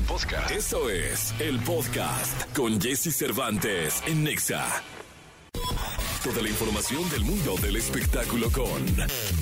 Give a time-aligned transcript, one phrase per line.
[0.00, 0.50] podcast.
[0.50, 4.64] Eso es el podcast con Jesse Cervantes en Nexa.
[6.24, 8.86] Toda la información del mundo del espectáculo con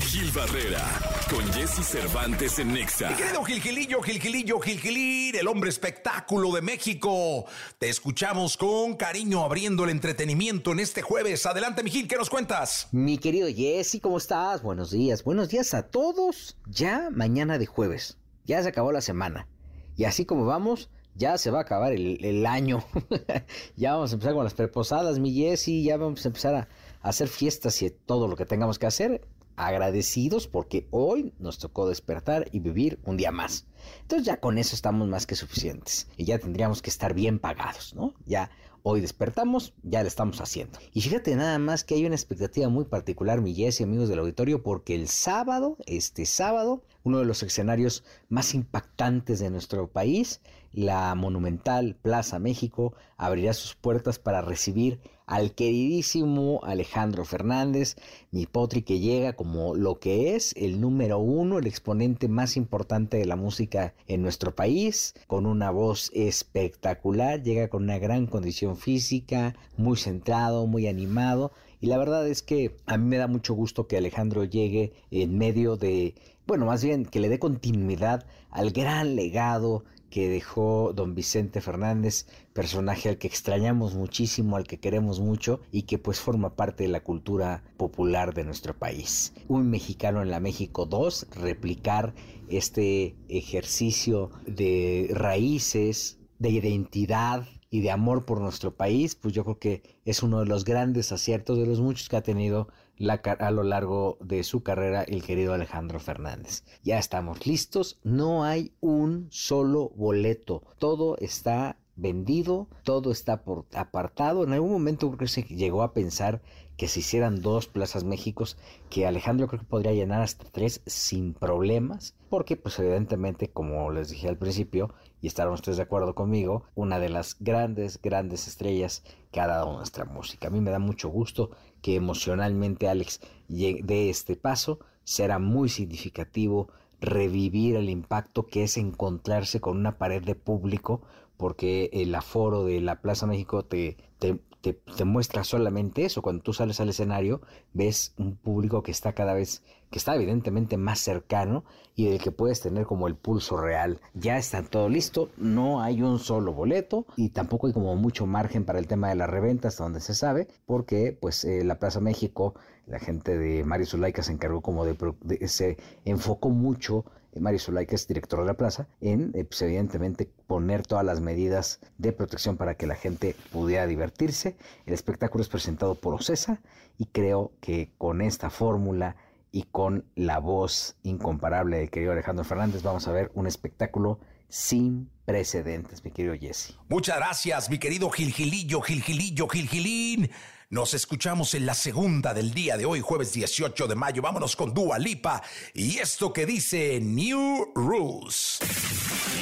[0.07, 0.83] Gil Barrera,
[1.29, 3.11] con Jesse Cervantes en Nexa.
[3.11, 7.45] Mi querido Gilgilillo, Gilgilillo, Gilgilín, el hombre espectáculo de México.
[7.77, 11.45] Te escuchamos con cariño abriendo el entretenimiento en este jueves.
[11.45, 12.87] Adelante, mi Gil, ¿qué nos cuentas?
[12.91, 14.63] Mi querido Jesse, ¿cómo estás?
[14.63, 16.57] Buenos días, buenos días a todos.
[16.65, 19.47] Ya mañana de jueves, ya se acabó la semana.
[19.95, 22.83] Y así como vamos, ya se va a acabar el, año.
[23.75, 25.83] ya vamos a empezar con las preposadas, mi Jessy.
[25.83, 26.59] Ya vamos a empezar a,
[27.01, 29.27] a, hacer fiestas y todo lo que tengamos que hacer.
[29.57, 33.67] Agradecidos porque hoy nos tocó despertar y vivir un día más.
[34.01, 36.07] Entonces ya con eso estamos más que suficientes.
[36.17, 38.13] Y ya tendríamos que estar bien pagados, ¿no?
[38.25, 38.49] Ya
[38.83, 40.79] Hoy despertamos, ya lo estamos haciendo.
[40.91, 44.63] Y fíjate nada más que hay una expectativa muy particular, mi y amigos del auditorio,
[44.63, 51.13] porque el sábado, este sábado, uno de los escenarios más impactantes de nuestro país, la
[51.13, 54.99] monumental Plaza México, abrirá sus puertas para recibir
[55.31, 57.95] al queridísimo Alejandro Fernández,
[58.31, 63.15] mi potri que llega como lo que es el número uno, el exponente más importante
[63.15, 68.75] de la música en nuestro país, con una voz espectacular, llega con una gran condición
[68.75, 71.53] física, muy centrado, muy animado.
[71.79, 75.37] Y la verdad es que a mí me da mucho gusto que Alejandro llegue en
[75.37, 76.13] medio de,
[76.45, 82.27] bueno, más bien que le dé continuidad al gran legado que dejó don Vicente Fernández,
[82.53, 86.89] personaje al que extrañamos muchísimo, al que queremos mucho y que pues forma parte de
[86.89, 89.33] la cultura popular de nuestro país.
[89.47, 92.13] Un mexicano en la México 2, replicar
[92.49, 99.57] este ejercicio de raíces, de identidad, y de amor por nuestro país, pues yo creo
[99.57, 102.67] que es uno de los grandes aciertos de los muchos que ha tenido
[103.09, 106.63] a lo largo de su carrera el querido Alejandro Fernández.
[106.83, 114.43] Ya estamos listos, no hay un solo boleto, todo está vendido, todo está por apartado.
[114.43, 116.41] En algún momento creo que se llegó a pensar
[116.77, 118.57] que se hicieran dos Plazas Méxicos,
[118.89, 124.09] que Alejandro creo que podría llenar hasta tres sin problemas, porque pues evidentemente, como les
[124.09, 129.03] dije al principio, y estarán ustedes de acuerdo conmigo, una de las grandes, grandes estrellas
[129.31, 130.47] que ha dado nuestra música.
[130.47, 131.51] A mí me da mucho gusto
[131.81, 139.59] que emocionalmente Alex dé este paso, será muy significativo revivir el impacto que es encontrarse
[139.59, 141.01] con una pared de público,
[141.37, 146.21] porque el aforo de la Plaza México te, te, te, muestra solamente eso.
[146.21, 147.41] Cuando tú sales al escenario,
[147.73, 151.63] ves un público que está cada vez, que está evidentemente más cercano
[151.95, 153.99] y del que puedes tener como el pulso real.
[154.13, 158.65] Ya está todo listo, no hay un solo boleto y tampoco hay como mucho margen
[158.65, 161.99] para el tema de la reventa hasta donde se sabe, porque pues eh, la Plaza
[161.99, 162.55] México,
[162.87, 167.05] la gente de Mario Zulaika se encargó como de, se enfocó mucho
[167.39, 171.21] Mario Zulay, que es director de la plaza, en, eh, pues, evidentemente, poner todas las
[171.21, 174.57] medidas de protección para que la gente pudiera divertirse.
[174.85, 176.59] El espectáculo es presentado por Ocesa
[176.97, 179.15] y creo que con esta fórmula
[179.51, 185.09] y con la voz incomparable de querido Alejandro Fernández vamos a ver un espectáculo sin
[185.25, 186.77] precedentes, mi querido Jesse.
[186.89, 190.29] Muchas gracias, mi querido Gilgilillo, Gilgilillo, Gilgilín.
[190.71, 194.21] Nos escuchamos en la segunda del día de hoy, jueves 18 de mayo.
[194.21, 195.43] Vámonos con Dua Lipa
[195.73, 198.59] y esto que dice New Rules.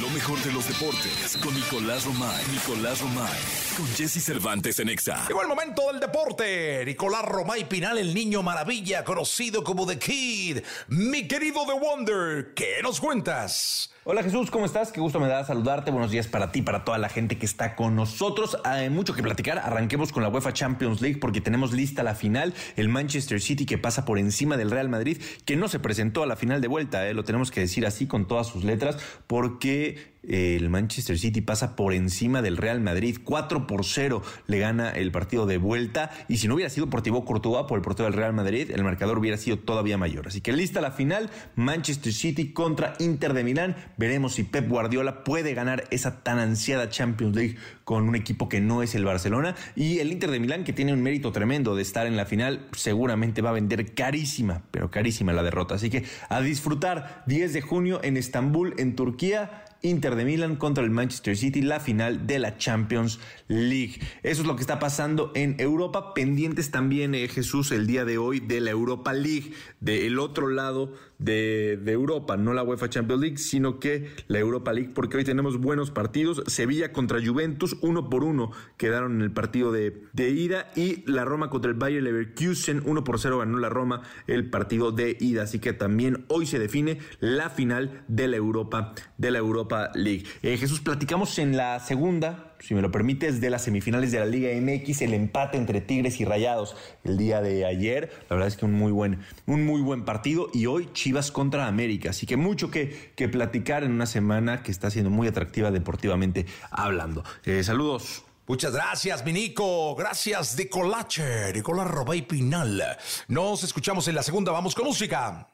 [0.02, 2.44] Lo mejor de los deportes con Nicolás Romay.
[2.52, 3.40] Nicolás Romay.
[3.78, 5.28] Con Jesse Cervantes en Exa.
[5.28, 6.84] Llegó el momento del deporte.
[6.84, 10.62] Nicolás Romay Pinal, el niño maravilla, conocido como The Kid.
[10.88, 13.92] Mi querido The Wonder, ¿qué nos cuentas?
[14.12, 14.92] Hola Jesús, ¿cómo estás?
[14.92, 15.92] Qué gusto me da saludarte.
[15.92, 18.58] Buenos días para ti, para toda la gente que está con nosotros.
[18.64, 19.60] Hay mucho que platicar.
[19.60, 22.56] Arranquemos con la UEFA Champions League porque tenemos lista la final.
[22.76, 26.26] El Manchester City que pasa por encima del Real Madrid, que no se presentó a
[26.26, 27.08] la final de vuelta.
[27.08, 27.14] ¿eh?
[27.14, 28.98] Lo tenemos que decir así con todas sus letras
[29.28, 33.18] porque el Manchester City pasa por encima del Real Madrid.
[33.24, 36.12] 4 por 0 le gana el partido de vuelta.
[36.28, 38.84] Y si no hubiera sido por Thibaut Courtois, por el portero del Real Madrid, el
[38.84, 40.28] marcador hubiera sido todavía mayor.
[40.28, 41.30] Así que lista la final.
[41.56, 43.76] Manchester City contra Inter de Milán.
[43.98, 48.62] Veremos si Pep Guardiola puede ganar esa tan ansiada Champions League con un equipo que
[48.62, 49.56] no es el Barcelona.
[49.76, 52.68] Y el Inter de Milán, que tiene un mérito tremendo de estar en la final,
[52.74, 55.76] seguramente va a vender carísima, pero carísima la derrota.
[55.76, 59.64] Así que a disfrutar 10 de junio en Estambul, en Turquía.
[59.82, 63.20] Inter de Milán contra el Manchester City, la final de la Champions
[63.50, 64.00] League.
[64.24, 66.14] Eso es lo que está pasando en Europa.
[66.14, 69.52] Pendientes también, eh, Jesús, el día de hoy de la Europa League.
[69.82, 74.92] Del otro lado de, Europa, no la UEFA Champions League, sino que la Europa League,
[74.94, 76.44] porque hoy tenemos buenos partidos.
[76.48, 81.26] Sevilla contra Juventus, uno por uno quedaron en el partido de, de ida y la
[81.26, 85.44] Roma contra el Bayer Leverkusen, uno por cero ganó la Roma el partido de ida.
[85.44, 90.26] Así que también hoy se define la final de la Europa, de la Europa League.
[90.44, 94.26] Eh, Jesús, platicamos en la segunda si me lo permites, de las semifinales de la
[94.26, 98.12] Liga MX, el empate entre Tigres y Rayados el día de ayer.
[98.30, 100.50] La verdad es que un muy buen, un muy buen partido.
[100.54, 102.12] Y hoy Chivas contra América.
[102.12, 106.46] Así que mucho que, que platicar en una semana que está siendo muy atractiva deportivamente
[106.72, 107.24] hablando.
[107.46, 108.24] Eh, saludos.
[108.50, 109.94] Muchas gracias, Minico.
[109.96, 112.98] Gracias, de Colache, Nicolás Robay Pinal.
[113.28, 114.52] Nos escuchamos en la segunda.
[114.52, 115.48] Vamos con música.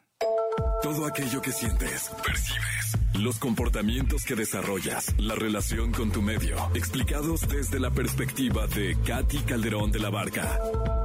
[0.81, 7.47] Todo aquello que sientes, percibes, los comportamientos que desarrollas, la relación con tu medio, explicados
[7.47, 10.59] desde la perspectiva de Katy Calderón de la Barca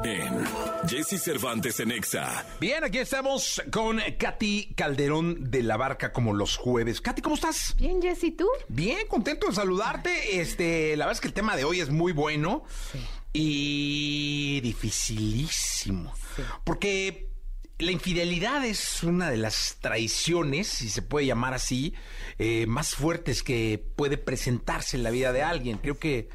[0.05, 0.45] en
[0.89, 2.47] Jesse Cervantes en Exa.
[2.61, 7.01] Bien, aquí estamos con Katy Calderón de la Barca como los jueves.
[7.01, 7.75] Katy, ¿cómo estás?
[7.77, 8.49] Bien, Jesse, ¿tú?
[8.69, 10.41] Bien, contento de saludarte.
[10.41, 12.65] Este, la verdad es que el tema de hoy es muy bueno
[13.33, 16.13] y dificilísimo.
[16.65, 17.30] Porque
[17.81, 21.95] la infidelidad es una de las traiciones, si se puede llamar así,
[22.39, 25.79] eh, más fuertes que puede presentarse en la vida de alguien.
[25.79, 26.29] Creo que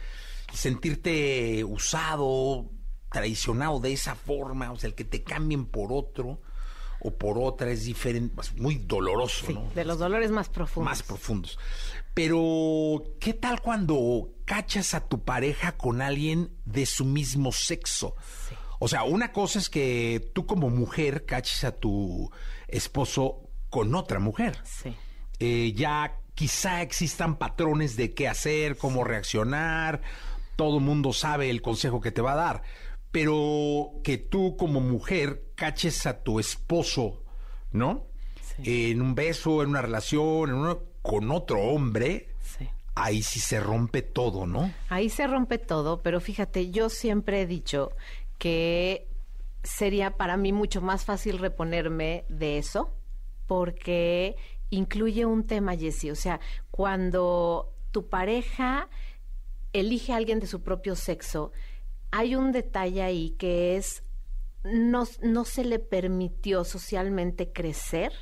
[0.54, 2.70] sentirte usado,
[3.12, 6.42] traicionado de esa forma, o sea, el que te cambien por otro
[7.02, 9.70] o por otra es diferente, es muy doloroso, sí, ¿no?
[9.76, 10.92] De los dolores más profundos.
[10.92, 11.60] Más profundos.
[12.14, 18.16] Pero, ¿qué tal cuando cachas a tu pareja con alguien de su mismo sexo?
[18.80, 22.32] O sea, una cosa es que tú como mujer caches a tu
[22.68, 24.58] esposo con otra mujer.
[24.64, 24.96] Sí.
[25.40, 30.02] Eh, ya quizá existan patrones de qué hacer, cómo reaccionar.
[30.56, 32.64] Todo el mundo sabe el consejo que te va a dar.
[33.12, 37.24] Pero que tú como mujer caches a tu esposo,
[37.72, 38.08] ¿no?
[38.58, 38.92] Sí.
[38.92, 42.30] En un beso, en una relación, en uno, con otro hombre.
[42.42, 42.70] Sí.
[42.94, 44.72] Ahí sí se rompe todo, ¿no?
[44.90, 47.92] Ahí se rompe todo, pero fíjate, yo siempre he dicho
[48.38, 49.08] que
[49.64, 52.92] sería para mí mucho más fácil reponerme de eso,
[53.48, 54.36] porque
[54.70, 56.12] incluye un tema, Jessie.
[56.12, 56.40] O sea,
[56.72, 58.90] cuando tu pareja
[59.74, 61.52] elige a alguien de su propio sexo,
[62.12, 64.04] hay un detalle ahí que es,
[64.64, 68.14] no, no se le permitió socialmente crecer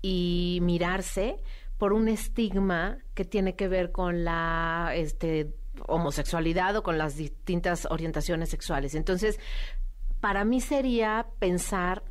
[0.00, 1.42] y mirarse
[1.76, 5.54] por un estigma que tiene que ver con la este,
[5.86, 8.94] homosexualidad o con las distintas orientaciones sexuales.
[8.94, 9.38] Entonces,
[10.20, 12.02] para mí sería pensar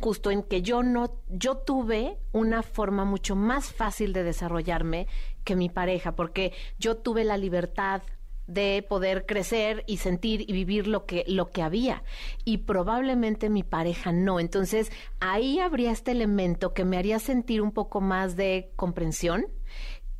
[0.00, 5.06] justo en que yo no, yo tuve una forma mucho más fácil de desarrollarme
[5.44, 8.02] que mi pareja, porque yo tuve la libertad
[8.50, 12.02] de poder crecer y sentir y vivir lo que lo que había
[12.44, 14.90] y probablemente mi pareja no entonces
[15.20, 19.46] ahí habría este elemento que me haría sentir un poco más de comprensión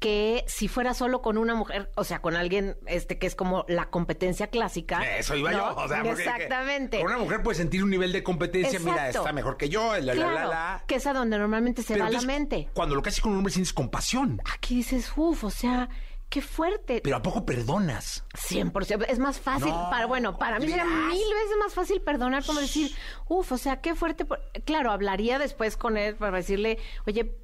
[0.00, 3.66] que si fuera solo con una mujer, o sea, con alguien este que es como
[3.68, 5.18] la competencia clásica.
[5.18, 5.58] Eso iba ¿no?
[5.58, 5.76] yo.
[5.76, 7.00] O sea, Exactamente.
[7.00, 8.78] Con una mujer puede sentir un nivel de competencia.
[8.78, 8.90] Exacto.
[8.90, 9.92] Mira, está mejor que yo.
[9.92, 10.84] La, la, claro, la, la.
[10.86, 12.70] que es a donde normalmente se Pero va la mente.
[12.72, 14.40] Cuando lo cases con un hombre sientes compasión.
[14.54, 15.90] Aquí dices, uff, o sea,
[16.30, 17.02] qué fuerte.
[17.04, 18.24] Pero ¿a poco perdonas?
[18.32, 19.04] 100%.
[19.06, 19.68] Es más fácil.
[19.68, 21.08] No, para, bueno, para mí sería olvidas.
[21.08, 22.90] mil veces más fácil perdonar, como decir,
[23.28, 24.24] uff, o sea, qué fuerte.
[24.24, 24.40] por-".
[24.64, 27.36] Claro, hablaría después con él para decirle, oye,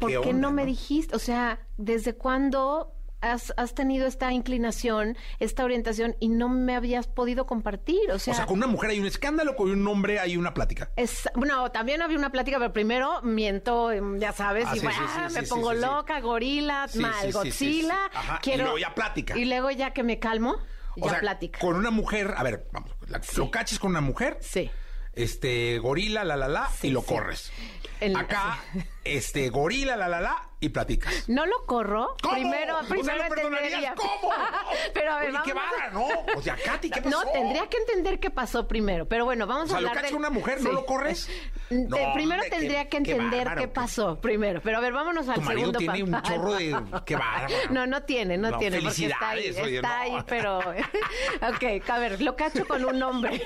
[0.00, 0.66] ¿por ¿Qué onda, no me no?
[0.66, 1.14] dijiste?
[1.14, 2.92] O sea, ¿desde cuándo
[3.22, 8.10] has, has tenido esta inclinación, esta orientación y no me habías podido compartir?
[8.10, 10.54] O sea, O sea, con una mujer hay un escándalo, con un hombre hay una
[10.54, 10.90] plática.
[10.96, 14.86] es, bueno, también había una plática, pero primero miento, em, ya sabes, Ah, y sí,
[14.86, 17.30] bueno, sí, sí, ah, me pongo loca, gorila, mal.
[17.32, 17.98] Godzilla.
[18.14, 19.36] Ajá, y Quiero, luego ya plática.
[19.38, 20.56] Y luego ya que me calmo,
[20.96, 21.58] O ya sea, plática.
[21.60, 24.70] con una mujer, a ver, vamos, la- lo caches con una mujer, Sí.
[25.12, 27.52] este, gorila, la, la, la, y lo corres.
[28.00, 28.58] El- Acá,
[29.04, 31.26] este, gorila, la, la, la, y platicas.
[31.28, 32.16] No lo corro.
[32.22, 32.34] ¿Cómo?
[32.34, 33.24] Primero, O sea, primero ¿lo
[33.58, 33.94] entendería.
[33.96, 34.30] ¿Cómo?
[34.94, 36.06] Pero a ver, Oye, vamos qué vara, ¿no?
[36.36, 37.24] O sea, Katy, ¿qué pasó?
[37.24, 39.06] No, tendría que entender qué pasó primero.
[39.08, 40.16] Pero bueno, vamos O sea, a lo hablar cachas de...
[40.16, 40.74] con una mujer, ¿no Sí.
[40.74, 41.28] lo corres?
[41.70, 44.60] No, primero hombre, tendría que entender qué qué- pasó primero.
[44.60, 46.76] Pero a ver, vámonos al Tu marido segundo tiene un chorro de...
[47.06, 47.54] ¡Qué bárbaro!
[47.70, 50.16] No, no tiene, no, No, tiene, porque está ahí, oye, está no.
[50.16, 50.58] ahí, pero...
[50.58, 53.40] ok, a ver, lo cacho con un hombre.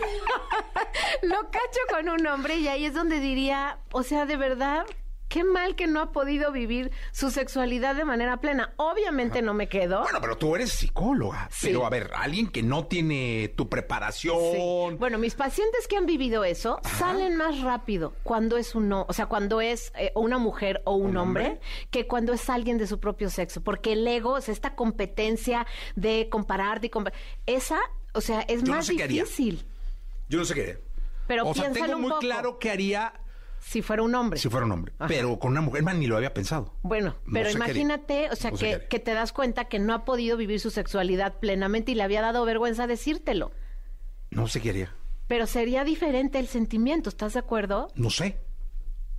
[1.22, 4.86] lo cacho con un hombre y ahí es donde diría, o sea, de verdad,
[5.34, 8.72] qué mal que no ha podido vivir su sexualidad de manera plena.
[8.76, 10.02] Obviamente no me quedo.
[10.02, 11.48] Bueno, pero tú eres psicóloga.
[11.50, 11.66] Sí.
[11.66, 14.36] Pero a ver, alguien que no tiene tu preparación.
[14.92, 14.96] Sí.
[14.96, 19.26] Bueno, mis pacientes que han vivido eso salen más rápido cuando es uno, o sea,
[19.26, 21.60] cuando es eh, una mujer o un, ¿Un hombre, hombre?
[21.90, 25.66] que cuando es alguien de su propio sexo, porque el ego, o sea, esta competencia
[25.96, 27.12] de compararte y compa-
[27.46, 27.80] esa,
[28.12, 29.22] o sea, es Yo no más sé qué haría.
[29.24, 29.66] difícil.
[30.28, 30.78] Yo no sé qué.
[31.26, 32.20] Pero o sea, tengo un muy poco.
[32.20, 33.12] claro que haría
[33.66, 34.38] si fuera un hombre.
[34.38, 34.92] Si fuera un hombre.
[34.98, 35.08] Ajá.
[35.08, 36.74] Pero con una mujer, man, ni lo había pensado.
[36.82, 37.56] Bueno, No pero haría.
[37.56, 40.70] imagínate, o sea, No que, que te das cuenta que no ha podido vivir su
[40.70, 43.52] sexualidad plenamente y le había dado vergüenza decírtelo.
[44.30, 44.94] No sé qué haría.
[45.26, 47.88] Pero sería diferente el sentimiento, ¿estás de acuerdo?
[47.94, 48.38] No sé.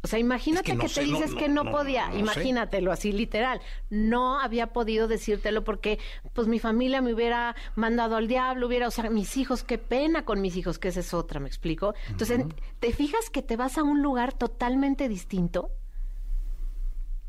[0.06, 3.12] O sea, imagínate Es que no te sé, dices no, que no, podía, imagínatelo así
[3.12, 3.60] literal.
[3.90, 5.98] No había podido decírtelo porque
[6.34, 10.24] pues mi familia me hubiera mandado al diablo, hubiera, o sea, mis hijos, qué pena
[10.24, 11.96] con mis hijos, que esa es otra, ¿me explico?
[12.08, 12.46] Entonces,
[12.80, 15.72] ¿te fijas que te vas a un lugar totalmente distinto?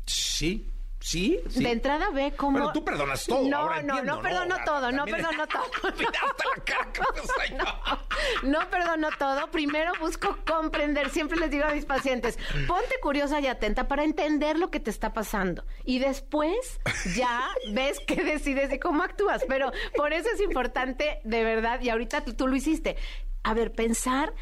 [0.05, 1.63] Sí, sí, sí.
[1.63, 2.57] De entrada ve cómo...
[2.57, 4.63] Pero tú perdonas todo, No, ahora no, entiendo, no perdono ¿no?
[4.65, 5.63] todo, no perdono todo.
[5.83, 6.91] La cara
[7.49, 7.97] yo.
[8.43, 9.49] No perdono todo.
[9.51, 11.09] Primero busco comprender.
[11.09, 12.37] Siempre les digo a mis pacientes,
[12.67, 15.65] ponte curiosa y atenta para entender lo que te está pasando.
[15.85, 16.79] Y después
[17.15, 19.43] ya ves qué decides y cómo actúas.
[19.47, 22.97] Pero por eso es importante, de verdad, y ahorita tú, tú lo hiciste.
[23.43, 24.33] A ver, pensar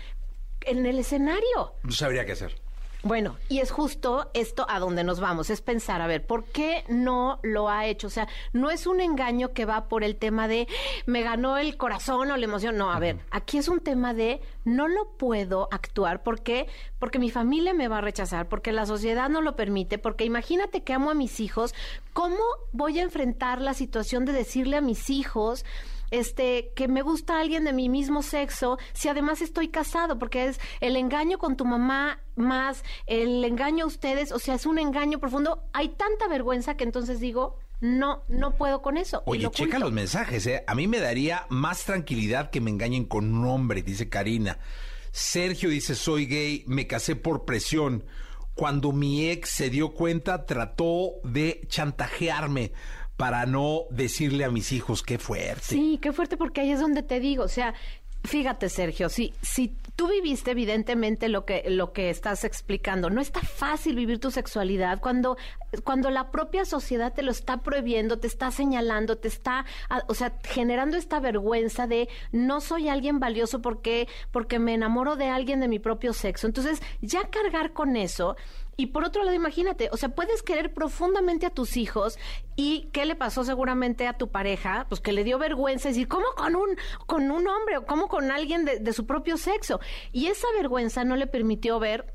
[0.62, 1.75] en el escenario.
[1.83, 2.59] No sabría qué hacer.
[3.05, 6.83] Bueno, y es justo esto a donde nos vamos, es pensar, a ver, ¿por qué
[6.89, 8.07] no lo ha hecho?
[8.07, 10.67] O sea, no es un engaño que va por el tema de
[11.05, 14.41] me ganó el corazón o la emoción, no, a ver, aquí es un tema de
[14.63, 16.67] no lo puedo actuar, ¿por qué?
[16.97, 20.81] Porque mi familia me va a rechazar, porque la sociedad no lo permite, porque imagínate
[20.81, 21.75] que amo a mis hijos,
[22.12, 25.63] ¿cómo voy a enfrentar la situación de decirle a mis hijos
[26.19, 30.60] este, que me gusta alguien de mi mismo sexo, si además estoy casado, porque es
[30.81, 35.19] el engaño con tu mamá más el engaño a ustedes, o sea, es un engaño
[35.19, 35.63] profundo.
[35.74, 39.24] Hay tanta vergüenza que entonces digo, no, no puedo con eso.
[39.25, 40.63] Oye, lo checa los mensajes, ¿eh?
[40.67, 44.60] A mí me daría más tranquilidad que me engañen con un hombre, dice Karina.
[45.12, 48.05] Sergio dice, soy gay, me casé por presión.
[48.53, 52.72] Cuando mi ex se dio cuenta, trató de chantajearme
[53.17, 55.63] para no decirle a mis hijos qué fuerte.
[55.63, 57.74] Sí, qué fuerte porque ahí es donde te digo, o sea,
[58.25, 63.39] fíjate Sergio, si si tú viviste evidentemente lo que lo que estás explicando, no está
[63.41, 65.38] fácil vivir tu sexualidad cuando
[65.84, 70.13] cuando la propia sociedad te lo está prohibiendo, te está señalando, te está, ah, o
[70.13, 75.60] sea, generando esta vergüenza de no soy alguien valioso porque porque me enamoro de alguien
[75.60, 76.48] de mi propio sexo.
[76.48, 78.36] Entonces, ya cargar con eso
[78.77, 82.17] y por otro lado, imagínate, o sea, puedes querer profundamente a tus hijos
[82.55, 86.25] y qué le pasó seguramente a tu pareja, pues que le dio vergüenza decir, ¿cómo
[86.36, 89.79] con un, con un hombre o cómo con alguien de, de su propio sexo?
[90.12, 92.13] Y esa vergüenza no le permitió ver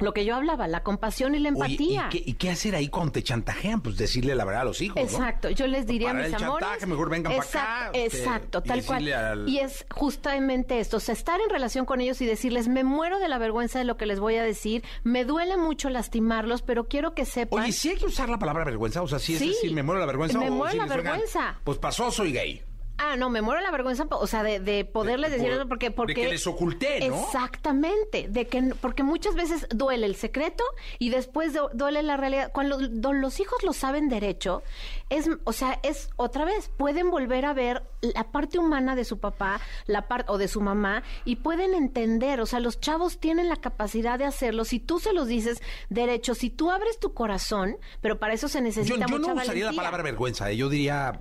[0.00, 2.08] lo que yo hablaba, la compasión y la Oye, ¿y empatía.
[2.10, 3.80] qué, y qué hacer ahí cuando te chantajean?
[3.80, 5.02] Pues decirle la verdad a los hijos, ¿no?
[5.02, 6.66] Exacto, yo les diría a mis el amores.
[6.68, 9.12] chantaje, mejor vengan pa' acá, Exacto, este, tal cual.
[9.12, 12.84] al- Y es justamente esto, o sea, estar en relación con ellos y decirles, me
[12.84, 16.62] muero de la vergüenza de lo que les voy a decir, me duele mucho lastimarlos,
[16.62, 17.62] pero quiero que sepan.
[17.62, 19.02] Oye, ¿sí hay que usar la palabra vergüenza?
[19.02, 19.48] O sea, ¿sí es Sí.
[19.48, 20.38] decir, me muero de la vergüenza?
[20.38, 21.58] Me o muero si la vergüenza.
[21.64, 22.62] Pues pasó, soy gay.
[23.02, 25.66] Ah, no, me muero de la vergüenza, o sea, de, de poderles De- decir eso
[25.66, 26.14] porque, de porque...
[26.14, 27.16] que les oculté, ¿no?
[27.24, 30.62] Exactamente, de que, porque muchas veces duele el secreto
[30.98, 32.50] y después du- duele la realidad.
[32.52, 34.62] Cuando do- los hijos lo saben derecho,
[35.08, 39.18] es, o sea, es otra vez, pueden volver a ver la parte humana de su
[39.18, 43.48] papá, la parte o de su mamá y pueden entender, o sea, los chavos tienen
[43.48, 47.76] la capacidad de hacerlo si tú se los dices derecho, si tú abres tu corazón,
[48.00, 50.50] pero para eso se Yo, necesita yo mucha no usaría la palabra vergüenza.
[50.50, 50.56] ¿eh?
[50.56, 51.18] Yo diría,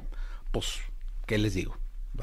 [0.52, 0.80] pues,
[1.30, 1.78] ¿qué les digo?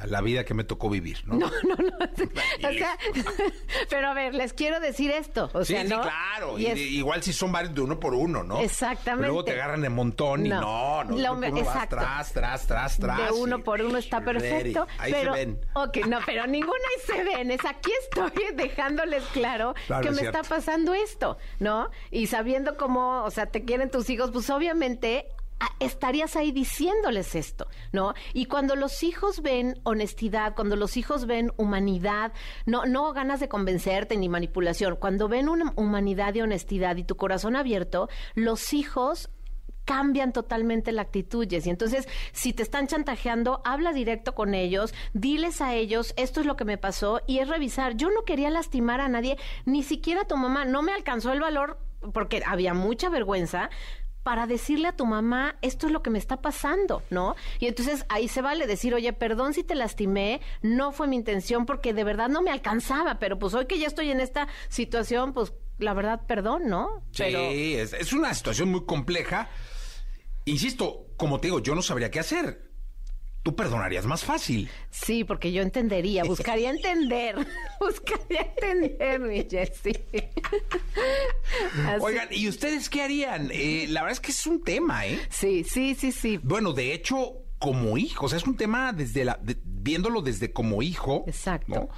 [0.05, 1.37] La vida que me tocó vivir, ¿no?
[1.39, 1.97] No, no, no.
[2.69, 2.99] O sea,
[3.89, 5.49] pero a ver, les quiero decir esto.
[5.55, 6.03] O sí, sea, sí, ¿no?
[6.03, 6.59] claro.
[6.59, 8.61] Y es- igual si son varios de uno por uno, ¿no?
[8.61, 9.29] Exactamente.
[9.29, 10.61] Luego te agarran de montón y No.
[10.61, 11.17] no, no.
[11.19, 11.97] Lo me- vas exacto.
[11.97, 13.17] tras, tras, tras, tras.
[13.17, 14.87] de uno y- por uno está perfecto.
[14.99, 15.61] Ahí pero, se ven.
[15.75, 17.51] Ok, no, pero ninguno ahí se ven.
[17.53, 20.41] Es aquí estoy dejándoles claro, Claro, que es me cierto.
[20.41, 21.89] está pasando esto, ¿no?
[22.11, 25.29] Y sabiendo cómo, o sea, te quieren tus hijos, pues obviamente
[25.81, 28.15] estarías ahí diciéndoles esto, ¿no?
[28.33, 32.33] Y cuando los hijos ven honestidad, cuando los hijos ven humanidad,
[32.67, 37.17] no, no ganas de convencerte ni manipulación, cuando ven una humanidad y honestidad y tu
[37.17, 39.31] corazón abierto, los hijos
[39.87, 41.71] cambian totalmente la actitud, Jessy.
[41.71, 46.57] Entonces, si te están chantajeando, habla directo con ellos, diles a ellos, esto es lo
[46.57, 47.97] que me pasó, y es revisar.
[47.97, 50.65] Yo no quería lastimar a nadie, ni siquiera a tu mamá.
[50.65, 51.79] No me alcanzó el valor,
[52.13, 53.71] porque había mucha vergüenza,
[54.27, 57.37] para decirle a tu mamá, esto es lo que me está pasando, ¿no?
[57.61, 61.65] Y entonces ahí se vale decir, oye, perdón si te lastimé, no fue mi intención
[61.65, 65.33] porque de verdad no me alcanzaba, pero pues hoy que ya estoy en esta situación,
[65.33, 67.05] pues la verdad, perdón, ¿no?
[67.13, 69.49] Sí, Pero es, es una situación muy compleja.
[70.45, 72.66] Insisto, como te digo, yo no sabría qué hacer.
[73.47, 74.69] Tú perdonarías más fácil.
[74.91, 77.37] Sí, porque yo entendería, buscaría entender,
[77.81, 80.05] buscaría entender, mi Jessie.
[81.87, 83.51] Así- Oigan, ¿y ustedes qué harían?
[83.53, 85.21] Eh, la verdad es que es un tema, ¿eh?
[85.31, 86.41] Sí, sí, sí, sí.
[86.43, 90.53] Bueno, de hecho, como hijo, o sea, es un tema desde la, de- viéndolo desde
[90.53, 91.23] como hijo.
[91.29, 91.73] Exacto.
[91.73, 91.89] ¿no?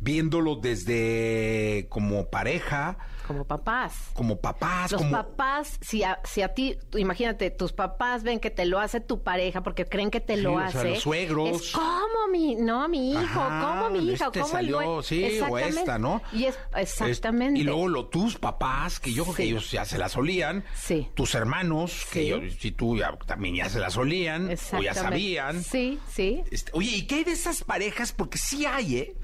[0.00, 2.98] viéndolo desde como pareja,
[3.28, 3.92] Como papás.
[4.14, 8.40] como papás, Los como papás, si a, si a ti, tú imagínate, tus papás ven
[8.40, 10.90] que te lo hace tu pareja porque creen que te Sí, lo o sea, hace.
[10.90, 11.50] los suegros.
[11.62, 15.40] Es como mi, no, mi hijo, como mi hija, este como salió, el buen- sí,
[15.48, 16.20] o esta, ¿no?
[16.32, 17.60] Y es, exactamente.
[17.60, 20.64] Y luego lo, tus papás, que yo creo que ellos ya se las olían.
[20.74, 21.08] Sí.
[21.14, 25.62] Tus hermanos, que yo, si tú ya, también ya se las olían, o ya sabían.
[25.62, 26.42] Sí, sí.
[26.50, 28.12] Este, oye, ¿y qué hay de esas parejas?
[28.12, 29.14] Porque sí hay, ¿eh?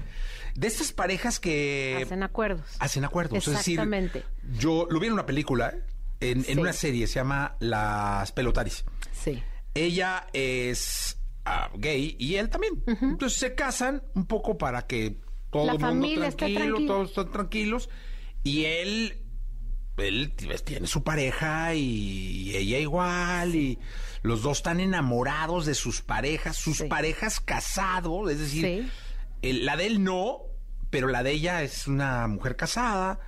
[0.55, 2.65] De estas parejas que Hacen acuerdos.
[2.79, 3.47] hacen acuerdos.
[3.47, 4.19] Exactamente.
[4.19, 5.73] Es decir, yo lo vi en una película,
[6.21, 8.85] en, una serie, se llama Las Pelotaris.
[9.11, 9.43] Sí.
[9.73, 12.81] Ella es ah, gay y él también.
[12.87, 15.19] Entonces se casan un poco para que
[15.51, 16.87] todo La el mundo familia esté tranquilo, tranquila.
[16.93, 17.89] todos están tranquilos.
[18.43, 19.17] Y él,
[19.97, 23.77] él pues, tiene su pareja y ella igual y
[24.21, 26.83] los dos están enamorados de sus parejas, sus Sí.
[26.85, 28.91] parejas casados, es decir, Sí.
[29.49, 30.41] El- la de él no,
[30.89, 33.19] pero la de ella es una mujer casada.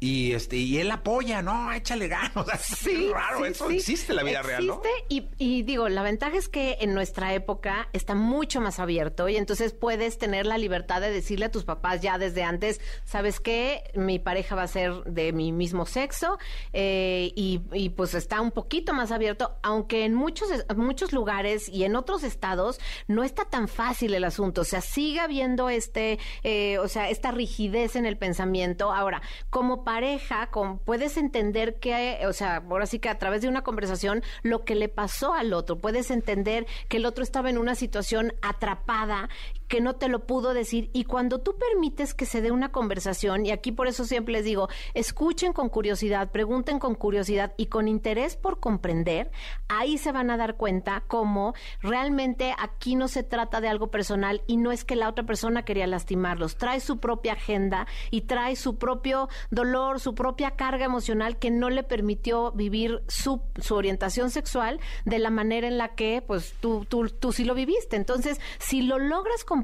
[0.00, 2.30] Y este y él apoya, no, échale ganas.
[2.36, 3.76] O sea, Sí, es raro, sí, eso sí.
[3.76, 4.74] existe en la vida real, ¿no?
[4.82, 9.28] Existe y, y digo, la ventaja es que en nuestra época está mucho más abierto
[9.28, 13.40] y entonces puedes tener la libertad de decirle a tus papás ya desde antes, ¿sabes
[13.40, 13.84] qué?
[13.94, 16.38] Mi pareja va a ser de mi mismo sexo
[16.72, 21.84] eh, y, y, pues está un poquito más abierto, aunque en muchos, muchos lugares y
[21.84, 26.78] en otros estados no está tan fácil el asunto, o sea, sigue habiendo este, eh,
[26.78, 28.92] o sea, esta rigidez en el pensamiento.
[28.92, 33.48] Ahora, como pareja, con, puedes entender que, o sea, ahora sí que a través de
[33.48, 37.58] una conversación, lo que le pasó al otro, puedes entender que el otro estaba en
[37.58, 39.28] una situación atrapada,
[39.70, 43.46] que no te lo pudo decir, y cuando tú permites que se dé una conversación,
[43.46, 47.86] y aquí por eso siempre les digo, escuchen con curiosidad, pregunten con curiosidad y con
[47.86, 49.30] interés por comprender,
[49.68, 54.42] ahí se van a dar cuenta cómo realmente aquí no se trata de algo personal
[54.48, 58.56] y no es que la otra persona quería lastimarlos, trae su propia agenda y trae
[58.56, 64.30] su propio dolor, su propia carga emocional que no le permitió vivir su, su orientación
[64.30, 67.94] sexual de la manera en la que pues tú, tú, tú sí lo viviste.
[67.94, 69.59] Entonces, si lo logras comprender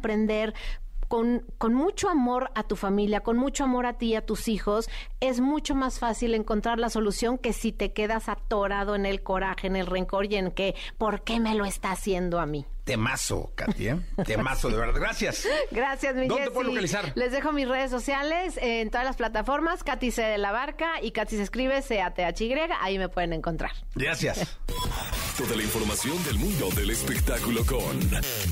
[1.08, 4.48] con, con, mucho amor a tu familia, con mucho amor a ti y a tus
[4.48, 4.88] hijos,
[5.20, 9.66] es mucho más fácil encontrar la solución que si te quedas atorado en el coraje,
[9.66, 12.66] en el rencor y en que, ¿por qué me lo está haciendo a mí?
[12.86, 13.96] Temazo, Katy, ¿eh?
[14.24, 14.94] Temazo, de verdad.
[15.00, 15.44] Gracias.
[15.72, 16.54] Gracias, mi ¿Dónde te Jessy.
[16.54, 17.12] puedo localizar?
[17.16, 21.10] Les dejo mis redes sociales en todas las plataformas, Katy C de la Barca y
[21.10, 23.72] Katy se escribe C-A-T-H-Y, ahí me pueden encontrar.
[23.96, 24.56] Gracias.
[25.36, 28.00] Toda la información del mundo del espectáculo con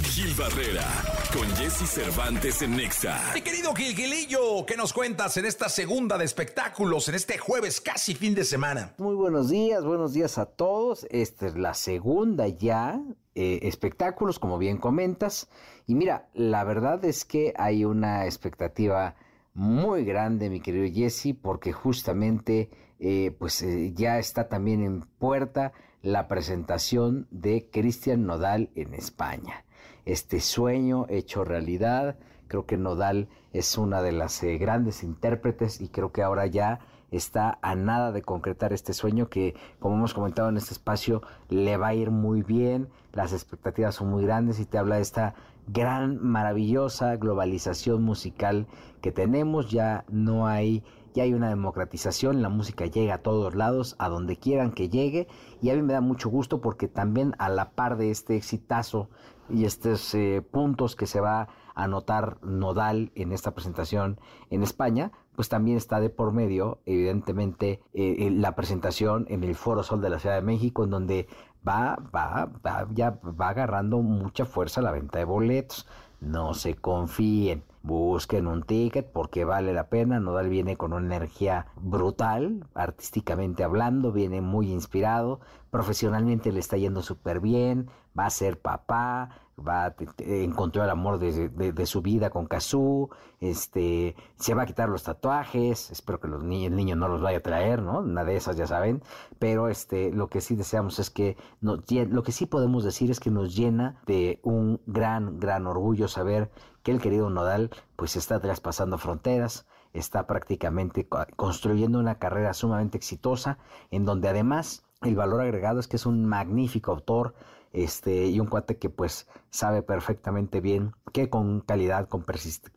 [0.03, 0.85] Gil Barrera,
[1.33, 3.31] con Jesse Cervantes en Nexa.
[3.35, 8.17] Mi querido Gilgilillo, ¿qué nos cuentas en esta segunda de espectáculos, en este jueves casi
[8.17, 8.95] fin de semana?
[8.99, 11.07] Muy buenos días, buenos días a todos.
[11.11, 13.01] Esta es la segunda ya,
[13.35, 15.49] eh, espectáculos, como bien comentas.
[15.87, 19.17] Y mira, la verdad es que hay una expectativa
[19.55, 22.71] muy grande, mi querido Jesse, porque justamente
[23.01, 29.65] eh, pues eh, ya está también en puerta la presentación de Cristian Nodal en España.
[30.05, 32.17] Este sueño hecho realidad,
[32.47, 36.81] creo que Nodal es una de las grandes intérpretes y creo que ahora ya
[37.17, 41.77] está a nada de concretar este sueño que, como hemos comentado en este espacio, le
[41.77, 45.35] va a ir muy bien, las expectativas son muy grandes y te habla de esta
[45.67, 48.67] gran, maravillosa globalización musical
[49.01, 50.83] que tenemos, ya no hay,
[51.15, 55.29] ya hay una democratización, la música llega a todos lados, a donde quieran que llegue,
[55.63, 59.09] y a mí me da mucho gusto porque también a la par de este exitazo
[59.49, 64.19] y estos eh, puntos que se va a anotar nodal en esta presentación
[64.51, 69.83] en España, pues también está de por medio, evidentemente, eh, la presentación en el Foro
[69.83, 71.27] Sol de la Ciudad de México, en donde
[71.67, 75.87] va, va, va, ya va agarrando mucha fuerza la venta de boletos.
[76.21, 80.21] No se confíen, busquen un ticket porque vale la pena.
[80.21, 87.03] Nodal viene con una energía brutal, artísticamente hablando, viene muy inspirado, profesionalmente le está yendo
[87.03, 92.31] súper bien, va a ser papá, va a, encontró el amor de, de, su vida
[92.31, 96.97] con Kazoo, este, se va a quitar los tatuajes, espero que los ni el niño
[96.97, 98.01] no los vaya a traer, ¿no?
[98.01, 99.03] Una de esas ya saben,
[99.39, 101.77] pero este, lo que sí deseamos es que, no,
[102.09, 106.51] lo que sí podemos decir es que nos llena de un gran, gran orgullo saber
[106.83, 113.59] que el querido Nodal pues está traspasando fronteras, está prácticamente construyendo una carrera sumamente exitosa,
[113.91, 117.35] en donde además el valor agregado es que es un magnífico autor,
[117.75, 122.25] este, y un cuate que pues sabe perfectamente bien que con calidad, con,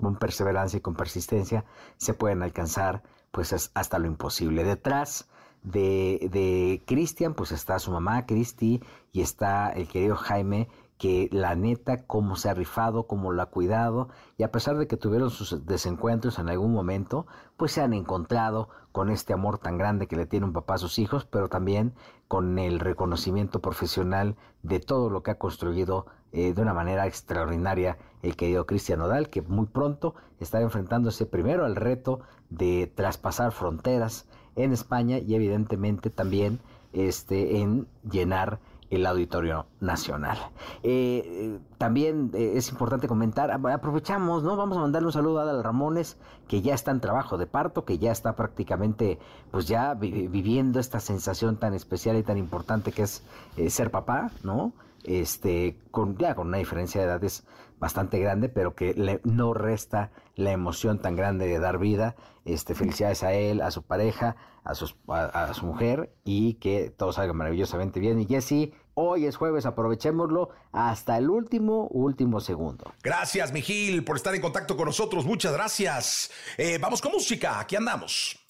[0.01, 1.65] con perseverancia y con persistencia
[1.97, 4.63] se pueden alcanzar pues hasta lo imposible.
[4.63, 5.29] Detrás
[5.63, 8.81] de, de Cristian pues está su mamá Cristi
[9.11, 13.47] y está el querido Jaime que la neta, cómo se ha rifado, cómo lo ha
[13.47, 17.93] cuidado, y a pesar de que tuvieron sus desencuentros en algún momento, pues se han
[17.93, 21.49] encontrado con este amor tan grande que le tiene un papá a sus hijos, pero
[21.49, 21.93] también
[22.27, 27.97] con el reconocimiento profesional de todo lo que ha construido eh, de una manera extraordinaria
[28.21, 34.27] el querido Cristian Nodal, que muy pronto está enfrentándose primero al reto de traspasar fronteras
[34.55, 36.59] en España y evidentemente también
[36.91, 40.37] este, en llenar el Auditorio Nacional.
[40.83, 44.55] Eh, eh, también eh, es importante comentar, aprovechamos, ¿no?
[44.55, 47.85] Vamos a mandarle un saludo a Adal Ramones, que ya está en trabajo de parto,
[47.85, 49.19] que ya está prácticamente,
[49.51, 53.23] pues ya viviendo esta sensación tan especial y tan importante que es
[53.67, 54.71] ser papá, ¿no?
[55.07, 57.45] Este, con, ya con una diferencia de edades
[57.79, 62.15] bastante grande, pero que le, no resta la emoción tan grande de dar vida.
[62.45, 67.33] Este, felicidades a él, a su pareja, a, a, su mujer y que todo salga
[67.33, 68.19] maravillosamente bien.
[68.19, 72.93] Y Jesse, hoy es jueves, aprovechémoslo hasta el último, último segundo.
[73.03, 75.25] Gracias, Mijil, por estar en contacto con nosotros.
[75.25, 76.31] Muchas gracias.
[76.57, 78.45] Eh, vamos con música, aquí andamos.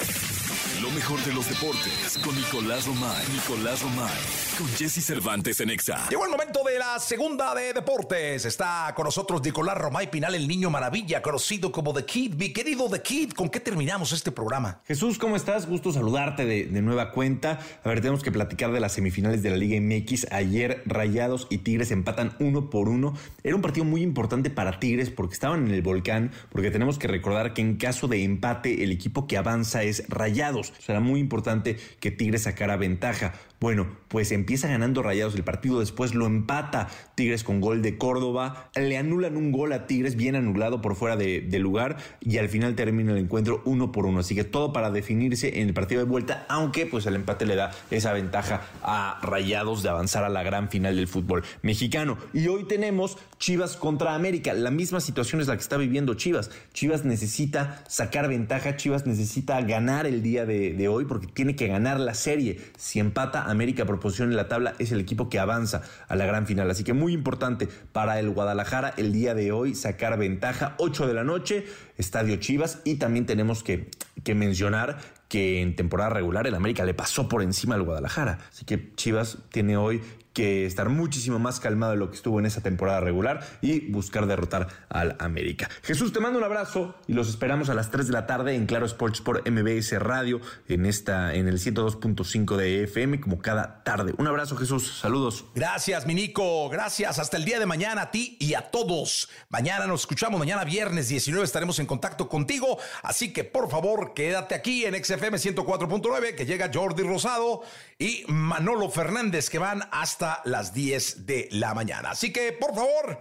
[0.81, 3.25] Lo mejor de los deportes con Nicolás Romay.
[3.33, 4.13] Nicolás Romay.
[4.59, 6.07] Con Jesse Cervantes en Exa.
[6.09, 8.45] Llegó el momento de la segunda de deportes.
[8.45, 12.35] Está con nosotros Nicolás Romay Pinal, el niño maravilla, conocido como The Kid.
[12.35, 14.81] Mi querido The Kid, ¿con qué terminamos este programa?
[14.85, 15.67] Jesús, ¿cómo estás?
[15.67, 17.59] Gusto saludarte de, de nueva cuenta.
[17.83, 20.31] A ver, tenemos que platicar de las semifinales de la Liga MX.
[20.31, 23.15] Ayer Rayados y Tigres empatan uno por uno.
[23.43, 27.07] Era un partido muy importante para Tigres porque estaban en el volcán, porque tenemos que
[27.07, 30.66] recordar que en caso de empate el equipo que avanza es Rayados.
[30.79, 33.33] Será muy importante que Tigres sacara ventaja.
[33.59, 38.69] Bueno, pues empieza ganando Rayados el partido, después lo empata Tigres con gol de Córdoba,
[38.75, 42.75] le anulan un gol a Tigres bien anulado por fuera de, lugar y al final
[42.75, 44.19] termina el encuentro uno por uno.
[44.19, 47.55] Así que todo para definirse en el partido de vuelta, aunque pues el empate le
[47.55, 52.19] da esa ventaja a Rayados de avanzar a la gran final del fútbol mexicano.
[52.33, 54.53] Y hoy tenemos Chivas contra América.
[54.53, 56.51] La misma situación es la que está viviendo Chivas.
[56.73, 61.67] Chivas necesita sacar ventaja, Chivas necesita ganar el día de, de hoy porque tiene que
[61.67, 62.61] ganar la serie.
[62.77, 66.25] Si empata América por posición en la tabla es el equipo que avanza a la
[66.25, 66.69] gran final.
[66.69, 70.75] Así que muy importante para el Guadalajara el día de hoy sacar ventaja.
[70.77, 71.65] 8 de la noche,
[71.97, 72.79] Estadio Chivas.
[72.83, 73.89] Y también tenemos que,
[74.23, 78.39] que mencionar que en temporada regular el América le pasó por encima al Guadalajara.
[78.49, 80.01] Así que Chivas tiene hoy
[80.37, 84.27] que estar muchísimo más calmado de lo que estuvo en esa temporada regular y buscar
[84.27, 85.67] derrotar al América.
[85.81, 88.67] Jesús, te mando un abrazo y los esperamos a las 3 de la tarde en
[88.67, 94.13] Claro Sports por MBS Radio en esta en el 102.5 de FM como cada tarde.
[94.19, 94.99] Un abrazo, Jesús.
[95.01, 95.45] Saludos.
[95.55, 96.69] Gracias, Minico.
[96.69, 97.17] Gracias.
[97.17, 99.29] Hasta el día de mañana a ti y a todos.
[99.49, 100.37] Mañana nos escuchamos.
[100.37, 102.77] Mañana viernes 19 estaremos en contacto contigo.
[103.01, 107.63] Así que por favor, quédate aquí en XFM 104.9 que llega Jordi Rosado
[107.97, 112.11] y Manolo Fernández que van hasta las 10 de la mañana.
[112.11, 113.19] Así que, por favor,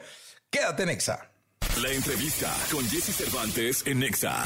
[0.50, 1.30] quédate en Exa.
[1.82, 4.42] La entrevista con Jesse Cervantes en Nexa.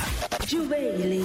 [0.68, 1.25] Bailey,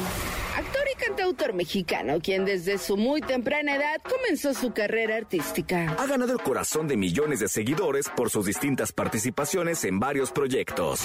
[0.55, 5.95] actor y cantautor mexicano, quien desde su muy temprana edad comenzó su carrera artística.
[5.97, 11.01] Ha ganado el corazón de millones de seguidores por sus distintas participaciones en varios proyectos.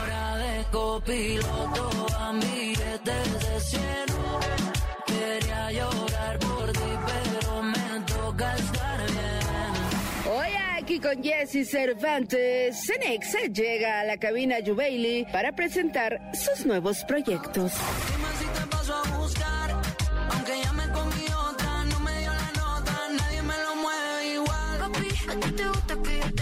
[0.00, 2.32] Ahora de copiloto a
[11.00, 17.72] con Jesse Cervantes, Cenexa llega a la cabina Jubaili para presentar sus nuevos proyectos.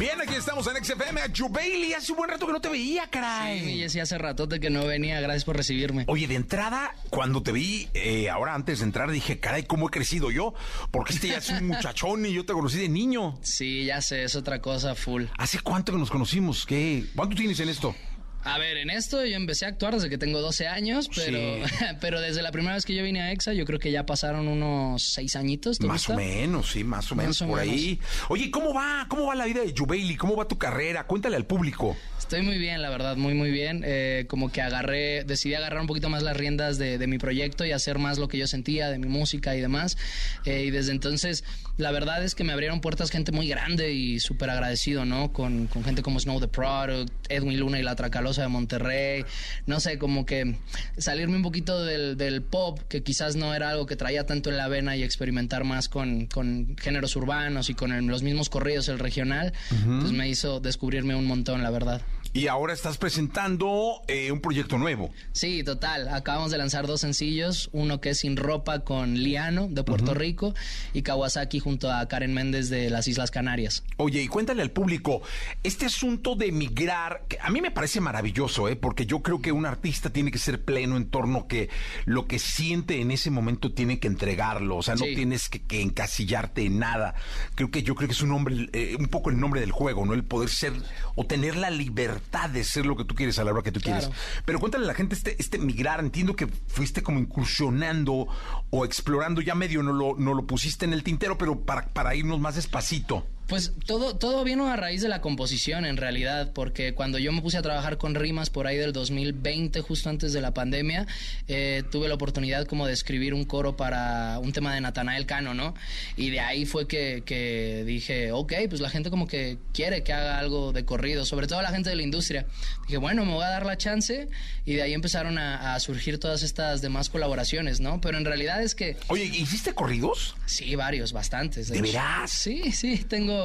[0.00, 1.20] Bien, aquí estamos en XFM.
[1.50, 3.82] Bailey, hace un buen rato que no te veía, caray.
[3.82, 5.20] Sí, sí, hace rato de que no venía.
[5.20, 6.04] Gracias por recibirme.
[6.06, 9.90] Oye, de entrada, cuando te vi, eh, ahora antes de entrar, dije, caray, ¿cómo he
[9.90, 10.54] crecido yo?
[10.90, 13.38] Porque este ya es un muchachón y yo te conocí de niño.
[13.42, 15.24] Sí, ya sé, es otra cosa full.
[15.36, 16.64] ¿Hace cuánto que nos conocimos?
[16.64, 17.04] ¿Qué?
[17.14, 17.94] ¿Cuánto tienes en esto?
[18.42, 21.38] A ver, en esto yo empecé a actuar desde que tengo 12 años, pero,
[22.00, 24.48] pero desde la primera vez que yo vine a EXA, yo creo que ya pasaron
[24.48, 25.80] unos seis añitos.
[25.80, 27.98] Más o menos, sí, más o menos por ahí.
[28.28, 29.06] Oye, ¿cómo va?
[29.08, 30.16] ¿Cómo va la vida de Jubaili?
[30.16, 31.04] ¿Cómo va tu carrera?
[31.06, 31.96] Cuéntale al público.
[32.18, 33.82] Estoy muy bien, la verdad, muy, muy bien.
[33.84, 37.72] Eh, como que agarré, decidí agarrar un poquito más las riendas de, mi proyecto y
[37.72, 39.98] hacer más lo que yo sentía, de mi música y demás.
[40.44, 41.44] Eh, y desde entonces,
[41.76, 45.32] la verdad es que me abrieron puertas gente muy grande y súper agradecido, ¿no?
[45.32, 47.96] Con, con, gente como Snow the Product, Edwin Luna y La
[48.36, 49.24] De Monterrey.
[49.66, 50.56] No sé, como que
[50.98, 54.56] salirme un poquito del, del pop, que quizás no era algo que traía tanto en
[54.56, 58.98] la vena y experimentar más con, con géneros urbanos y con los mismos corridos, el
[58.98, 59.52] regional,
[60.00, 62.00] pues me hizo descubrirme un montón, la verdad.
[62.32, 65.10] Y ahora estás presentando eh, un proyecto nuevo.
[65.32, 66.06] Sí, total.
[66.08, 70.54] Acabamos de lanzar dos sencillos, uno que es Sin Ropa con Liano de Puerto Rico
[70.94, 73.82] y Kawasaki junto a Karen Méndez de las Islas Canarias.
[73.96, 75.22] Oye, y cuéntale al público,
[75.64, 78.76] este asunto de emigrar, que a mí me parece maravilloso, ¿eh?
[78.76, 81.68] porque yo creo que un artista tiene que ser pleno en torno que
[82.04, 85.16] lo que siente en ese momento tiene que entregarlo, o sea, no Sí.
[85.16, 87.16] tienes que, que encasillarte en nada.
[87.56, 90.06] Creo que yo creo que es un nombre, eh, un poco el nombre del juego,
[90.06, 90.14] ¿no?
[90.14, 90.72] El poder ser
[91.16, 92.19] o tener la libertad
[92.52, 94.00] de ser lo que tú quieres a la hora que tú Claro.
[94.00, 94.18] quieres.
[94.44, 98.26] Pero cuéntale a la gente este, este migrar, entiendo que fuiste como incursionando
[98.70, 102.14] o explorando, ya medio no lo, no lo pusiste en el tintero, pero para, para
[102.14, 103.26] irnos más despacito.
[103.50, 107.42] Pues todo, todo vino a raíz de la composición en realidad, porque cuando yo me
[107.42, 111.08] puse a trabajar con rimas por ahí del 2020, justo antes de la pandemia,
[111.48, 115.52] eh, tuve la oportunidad como de escribir un coro para un tema de Natanael Cano,
[115.52, 115.74] ¿no?
[116.16, 120.12] Y de ahí fue que, que dije, ok, pues la gente como que quiere que
[120.12, 122.46] haga algo de corrido, sobre todo la gente de la industria.
[122.86, 124.28] Dije, bueno, me voy a dar la chance
[124.64, 128.00] y de ahí empezaron a, a surgir todas estas demás colaboraciones, ¿no?
[128.00, 128.96] Pero en realidad es que...
[129.08, 130.36] Oye, ¿hiciste corridos?
[130.46, 131.68] Sí, varios, bastantes.
[131.68, 132.30] ¿De veras?
[132.30, 133.39] Sí, sí, tengo,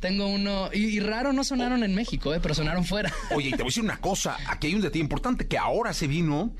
[0.00, 0.70] tengo uno.
[0.72, 3.12] Y, y raro no sonaron en México, eh, pero sonaron fuera.
[3.34, 5.92] Oye, y te voy a decir una cosa, aquí hay un detalle importante, que ahora
[5.92, 6.54] se vino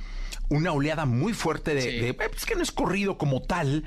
[0.48, 1.88] una oleada muy fuerte de, Sí.
[2.00, 3.84] de- eh, es que no es corrido como tal,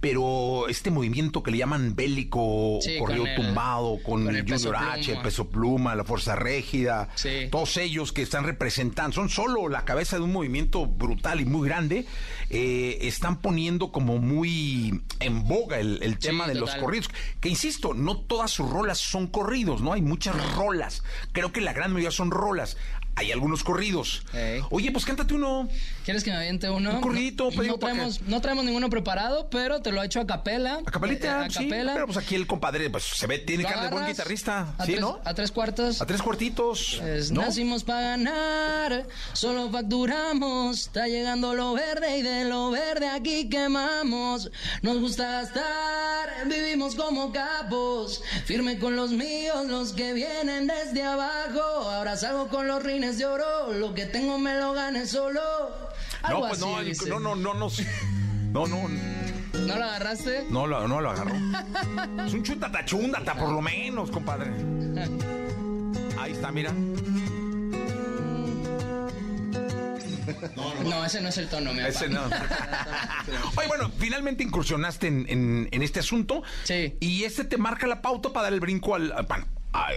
[0.00, 4.42] pero este movimiento que le llaman bélico, Sí, corrido con el- tumbado, con, con el
[4.42, 5.18] Junior Peso H, Pluma.
[5.18, 7.48] el Peso Pluma, la Fuerza Régida, Sí.
[7.50, 11.68] todos ellos que están representando, son solo la cabeza de un movimiento brutal y muy
[11.68, 12.06] grande,
[12.50, 17.92] eh, están poniendo como muy en boga el, el tema de los corridos, que insisto,
[17.94, 19.92] no todas sus rolas son corridos, ¿no?
[19.92, 22.76] Hay muchas rolas, creo que la gran mayoría son rolas.
[23.18, 24.22] Hay algunos corridos.
[24.70, 25.68] Oye, pues cántate uno.
[26.04, 26.94] ¿Quieres que me aviente uno?
[26.94, 30.20] Un corridito, no, no ¿para traemos, no traemos ninguno preparado, pero te lo he hecho
[30.20, 30.78] a capela.
[30.86, 31.64] A capelita, Eh, a sí.
[31.68, 31.94] capela.
[31.94, 34.72] Pero pues aquí el compadre, pues se ve, tiene cara de buen guitarrista.
[34.80, 35.20] ¿Sí, tres, no?
[35.24, 36.00] A tres cuartos.
[36.00, 36.98] A tres cuartitos.
[37.00, 37.40] Pues ¿no?
[37.42, 40.80] Nacimos para ganar, solo facturamos.
[40.82, 44.50] Está llegando lo verde y de lo verde aquí quemamos.
[44.82, 48.22] Nos gusta gastar, vivimos como capos.
[48.46, 51.60] Firme con los míos, los que vienen desde abajo.
[51.90, 55.40] Ahora salgo con los rines de oro, lo que tengo me lo gané solo.
[56.22, 57.08] Algo No, pues no, así dice.
[57.08, 57.68] no, no, no, no.
[58.52, 60.46] No, no, ¿No lo agarraste?
[60.50, 61.32] no, lo- no lo agarró.
[62.26, 64.50] Es un chutata chúndata, por lo menos, compadre.
[66.18, 66.72] Ahí está, mira.
[70.84, 72.20] No, ese no es el tono, mi Ese no.
[73.56, 76.42] Oye, bueno, finalmente incursionaste en, en- en este asunto.
[76.64, 76.96] Sí.
[77.00, 79.12] Y este te marca la pauta para dar el brinco al.
[79.12, 79.44] al- ah,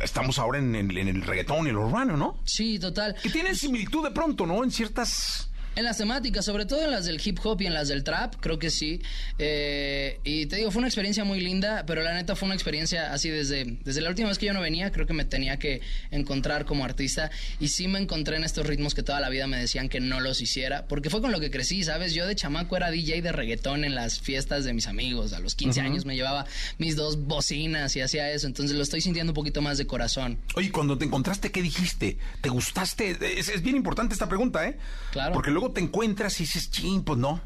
[0.04, 2.40] estamos ahora en, el- en el reggaetón y el urbano, ¿no?
[2.46, 3.16] Sí, total.
[3.22, 4.64] Que tienen similitud de pronto, ¿no?
[4.64, 5.51] En ciertas.
[5.74, 8.36] En las temáticas, sobre todo en las del hip hop y en las del trap,
[8.42, 9.02] creo que sí.
[9.40, 13.14] Eh, y te digo, fue una experiencia muy linda, pero la neta fue una experiencia
[13.14, 15.80] así desde, desde la última vez que yo no venía, creo que me tenía que
[16.12, 17.32] encontrar como artista.
[17.62, 20.20] Y sí me encontré en estos ritmos que toda la vida me decían que no
[20.20, 22.14] los hiciera, porque fue con lo que crecí, ¿sabes?
[22.14, 25.32] Yo de chamaco era DJ de reggaetón en las fiestas de mis amigos.
[25.32, 26.46] A los 15 años me llevaba
[26.80, 30.38] mis dos bocinas y hacía eso, entonces lo estoy sintiendo un poquito más de corazón.
[30.56, 32.18] Oye, cuando te encontraste, ¿qué dijiste?
[32.42, 33.18] ¿Te gustaste?
[33.40, 34.78] Es, es bien importante esta pregunta, ¿eh?
[35.12, 35.34] Claro.
[35.34, 37.40] Porque luego te encuentras y dices, ching, pues no.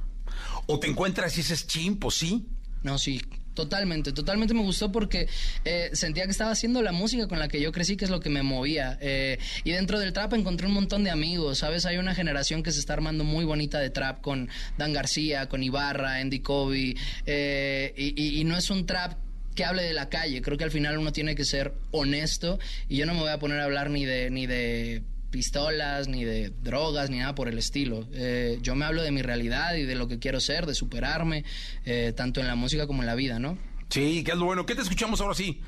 [0.68, 2.46] O te encuentras y dices, ching, pues sí.
[2.84, 3.20] No, sí,
[3.56, 5.28] totalmente, totalmente me gustó porque
[5.66, 8.20] eh, sentía que estaba haciendo la música con la que yo crecí, que es lo
[8.20, 8.98] que me movía.
[9.02, 11.86] Eh, y dentro del trap encontré un montón de amigos, ¿sabes?
[11.86, 15.64] Hay una generación que se está armando muy bonita de trap con Dan García, con
[15.64, 19.18] Ibarra, Andy Kobe, eh, y, y- y no es un trap
[19.56, 20.42] que hable de la calle.
[20.42, 23.40] Creo que al final uno tiene que ser honesto y yo no me voy a
[23.40, 25.02] poner a hablar ni de ni de
[25.40, 28.08] pistolas, ni de drogas, ni nada por el estilo.
[28.14, 31.44] Eh, yo me hablo de mi realidad y de lo que quiero ser, de superarme,
[31.84, 33.58] eh, tanto en la música como en la vida, ¿no?
[33.90, 34.66] Sí, que es lo bueno.
[34.66, 35.60] ¿Qué te escuchamos ahora sí?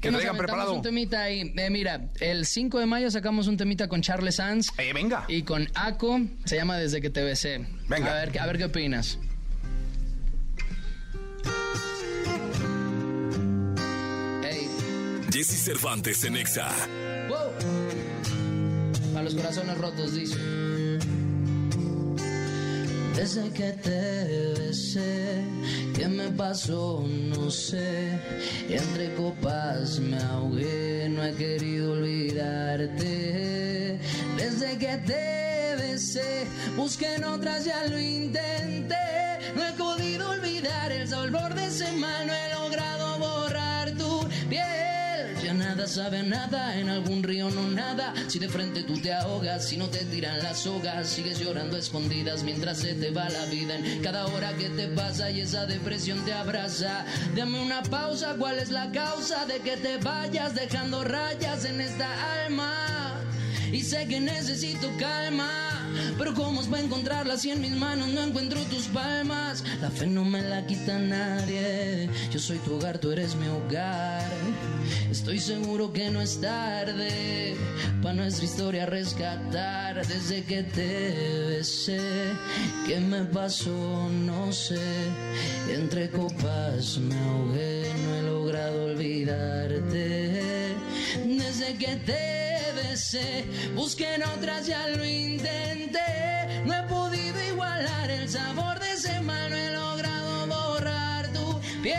[0.00, 0.72] Que nos aventamos preparado.
[0.72, 1.52] un temita ahí.
[1.58, 5.26] Eh, mira, el 5 de mayo sacamos un temita con Charles Sanz Eh, venga.
[5.28, 7.66] y con Aco, se llama Desde que te besé.
[7.86, 8.12] Venga.
[8.12, 9.18] A ver, a ver qué opinas.
[14.42, 14.68] Hey.
[15.30, 16.68] Jesse Cervantes en Exa.
[17.28, 17.50] Wow.
[19.22, 20.36] Los corazones rotos, dice.
[23.14, 25.44] Desde que te besé,
[25.94, 27.04] ¿qué me pasó?
[27.06, 28.18] No sé.
[28.68, 33.06] Entre copas me ahogué, no he querido olvidarte.
[34.36, 38.96] Desde que te besé, busqué en otras, ya lo intenté.
[39.54, 45.01] No he podido olvidar el sabor de ese mal, no he logrado borrar tu piel.
[45.62, 48.12] Nada sabe nada, en algún río no nada.
[48.28, 52.42] Si de frente tú te ahogas, si no te tiran las sogas, sigues llorando escondidas
[52.42, 53.76] mientras se te va la vida.
[53.76, 57.04] En cada hora que te pasa y esa depresión te abraza.
[57.36, 62.44] Dame una pausa, ¿cuál es la causa de que te vayas dejando rayas en esta
[62.44, 63.22] alma?
[63.72, 65.71] y sé que necesito calma.
[66.18, 69.64] Pero ¿cómo es para encontrarla si en mis manos no encuentro tus palmas?
[69.80, 72.08] La fe no me la quita nadie.
[72.30, 74.30] Yo soy tu hogar, tú eres mi hogar.
[75.10, 77.56] Estoy seguro que no es tarde
[78.02, 80.06] para nuestra historia rescatar.
[80.06, 82.00] Desde que te besé,
[82.86, 84.08] ¿qué me pasó?
[84.10, 84.80] No sé.
[85.68, 90.74] Entre copas me ahogué, no he logrado olvidarte.
[91.38, 96.62] Desde que te besé, busqué en otras, ya lo intenté.
[96.64, 101.96] No he podido igualar el sabor de ese mal, no he logrado borrar tu piel.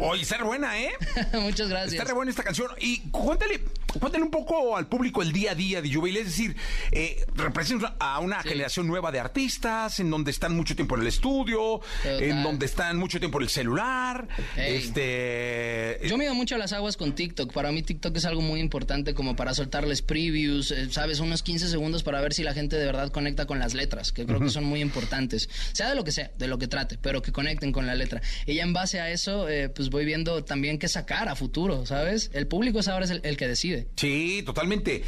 [0.00, 0.92] Oye, está buena, ¿eh?
[1.40, 1.94] Muchas gracias.
[1.94, 2.70] Está re buena esta canción.
[2.78, 3.60] Y cuéntale,
[3.98, 6.20] cuéntale un poco al público el día a día de Jubilee.
[6.20, 6.56] Es decir,
[6.92, 11.06] eh, representa a una generación nueva de artistas, en donde están mucho tiempo en el
[11.08, 12.22] estudio, Total.
[12.22, 14.28] en donde están mucho tiempo en el celular.
[14.56, 16.00] Este.
[16.06, 17.52] Yo mido mucho las aguas con TikTok.
[17.52, 21.68] Para mí TikTok es algo muy importante como para soltarles previews, eh, sabes, unos 15
[21.68, 24.50] segundos para ver si la gente de verdad conecta con las letras, que creo que
[24.50, 25.48] son muy importantes.
[25.72, 28.20] Sea de lo que sea, de lo que trate, pero que conecten con la letra.
[28.46, 31.86] Y ya en base a eso, eh, pues voy viendo también qué sacar a futuro,
[31.86, 32.30] ¿sabes?
[32.32, 33.85] El público es ahora es el, el que decide.
[33.94, 35.04] Sí, totalmente.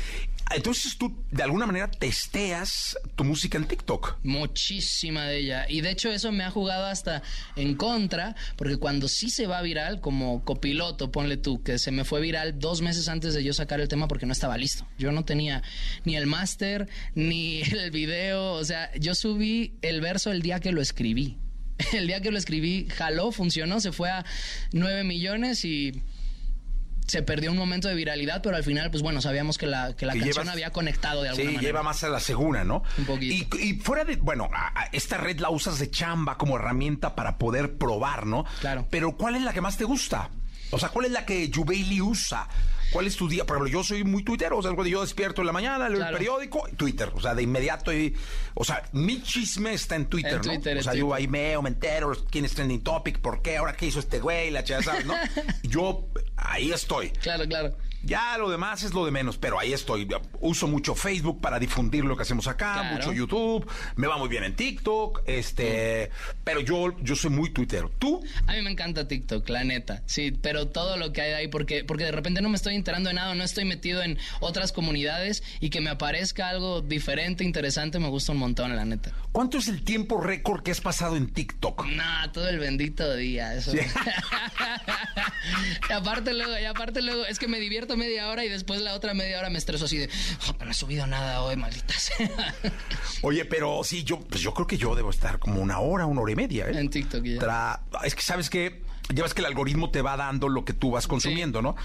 [0.55, 4.17] Entonces tú, de alguna manera, testeas tu música en TikTok.
[4.23, 5.67] Muchísima de ella.
[5.69, 7.23] Y de hecho eso me ha jugado hasta
[7.57, 12.05] en contra, porque cuando sí se va viral, como copiloto, ponle tú, que se me
[12.05, 14.87] fue viral dos meses antes de yo sacar el tema porque no estaba listo.
[14.99, 15.62] Yo no tenía
[16.05, 18.53] ni el máster, ni el video.
[18.53, 21.37] O sea, yo subí el verso el día que lo escribí.
[21.93, 24.25] El día que lo escribí, jaló, funcionó, se fue a
[24.73, 26.03] 9 millones y
[27.09, 30.07] se perdió un momento de viralidad, pero al final, pues bueno, sabíamos que la, que
[30.07, 31.62] la Que canción llevas- había conectado de alguna Sí, manera.
[31.68, 32.85] lleva más a la segura, ¿no?
[32.99, 33.57] Un poquito.
[33.57, 37.16] Y, y fuera de, bueno, a- a esta red la usas de chamba como herramienta
[37.16, 38.44] para poder probar, ¿no?
[38.61, 38.87] Claro.
[38.90, 40.31] Pero ¿cuál es la que más te gusta?
[40.71, 42.47] O sea, ¿cuál es la que Jubaili usa?
[42.92, 43.44] ¿Cuál es tu día?
[43.44, 45.98] Por ejemplo, yo soy muy tuitero, o sea, cuando yo despierto en la mañana, leo
[45.98, 46.12] Claro.
[46.16, 48.14] el periódico, Twitter, o sea, de inmediato, y,
[48.55, 50.42] o sea, mi chisme está en Twitter, En ¿no?
[50.44, 53.74] Twitter, o sea, yo ahí meo, me entero, quién es trending topic, por qué, ahora
[53.74, 55.14] qué hizo este güey, la chingada, ¿sabes, no?
[55.62, 57.11] yo ahí estoy.
[57.11, 57.77] Claro, claro.
[58.02, 60.08] Ya lo demás es lo de menos, pero ahí estoy.
[60.40, 62.94] Uso mucho Facebook para difundir lo que hacemos acá, Claro.
[62.96, 66.11] mucho YouTube, me va muy bien en TikTok, este,
[66.44, 67.90] pero yo, yo soy muy tuitero.
[67.98, 68.22] ¿Tú?
[68.46, 70.02] A mí me encanta TikTok, la neta.
[70.06, 73.08] Sí, pero todo lo que hay ahí, porque, porque de repente no me estoy enterando
[73.08, 77.98] de nada, no estoy metido en otras comunidades y que me aparezca algo diferente, interesante,
[77.98, 79.12] me gusta un montón, la neta.
[79.32, 81.84] ¿Cuánto es el tiempo récord que has pasado en TikTok?
[81.87, 83.72] No, todo el bendito día, eso.
[83.72, 83.78] Sí.
[85.88, 88.94] y aparte luego, y aparte luego, es que me divierto media hora y después la
[88.94, 90.09] otra media hora me estreso así de,
[90.48, 92.54] "Oh, no he subido nada hoy, maldita sea.
[93.22, 96.20] Oye, pero sí, yo, pues yo creo que yo debo estar como una hora, una
[96.20, 96.66] hora y media.
[96.68, 96.78] ¿eh?
[96.78, 97.38] En TikTok ya.
[97.40, 100.72] Tra- es que sabes que ya ves que el algoritmo te va dando lo que
[100.74, 101.76] tú vas consumiendo, ¿no?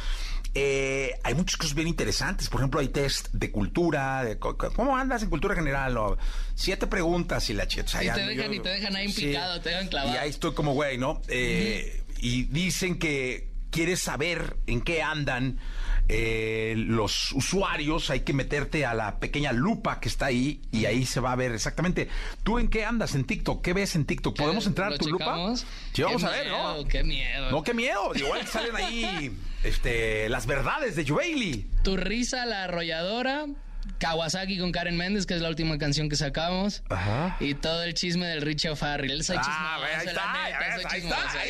[0.55, 2.47] Eh, hay muchas cosas bien interesantes.
[2.49, 5.97] Por ejemplo, hay test de cultura, de ¿cómo andas en cultura general?
[5.97, 6.17] O
[6.53, 8.03] siete preguntas y la cheta.
[8.03, 10.13] Y te dejan- y te dejan ahí picado, te dejan clavado.
[10.13, 11.21] Y ahí estoy como güey, ¿no?
[11.27, 15.57] Eh, Y dicen que quieres saber en qué andan
[16.09, 21.05] eh, los usuarios, hay que meterte a la pequeña lupa que está ahí y ahí
[21.05, 22.09] se va a ver exactamente.
[22.43, 23.61] ¿Tú en qué andas en TikTok?
[23.63, 24.37] ¿Qué ves en TikTok?
[24.37, 25.25] ¿Podemos entrar a ¿Lo tu lupa?
[25.25, 25.65] checamos?
[25.93, 26.73] Sí, vamos Qué a ver, ¿no?
[26.73, 27.51] miedo, Qué miedo.
[27.51, 28.11] No, qué miedo.
[28.15, 29.31] Igual salen ahí
[29.63, 31.69] este, las verdades de Jubaili.
[31.83, 33.45] Tu risa, la arrolladora.
[33.99, 36.83] Kawasaki con Karen Méndez, que es la última canción que sacamos.
[36.89, 37.35] Ajá.
[37.41, 39.11] Y todo el chisme del Richie O'Farrill.
[39.11, 40.43] Él soy Ah, ahí está,
[40.89, 41.43] ahí está.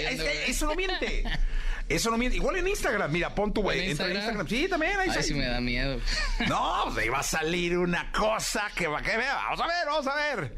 [0.47, 1.23] Eso no miente.
[1.89, 2.37] Eso no miente.
[2.37, 3.83] Igual en Instagram, mira, pon tu güey.
[3.83, 4.45] ¿En Entra en Instagram?
[4.47, 4.63] Instagram.
[4.63, 4.99] Sí, también.
[4.99, 5.99] Ahí Ay, sí me da miedo.
[6.47, 9.35] No, pues ahí va a salir una cosa que va que vea.
[9.35, 10.55] Vamos a ver, vamos a ver.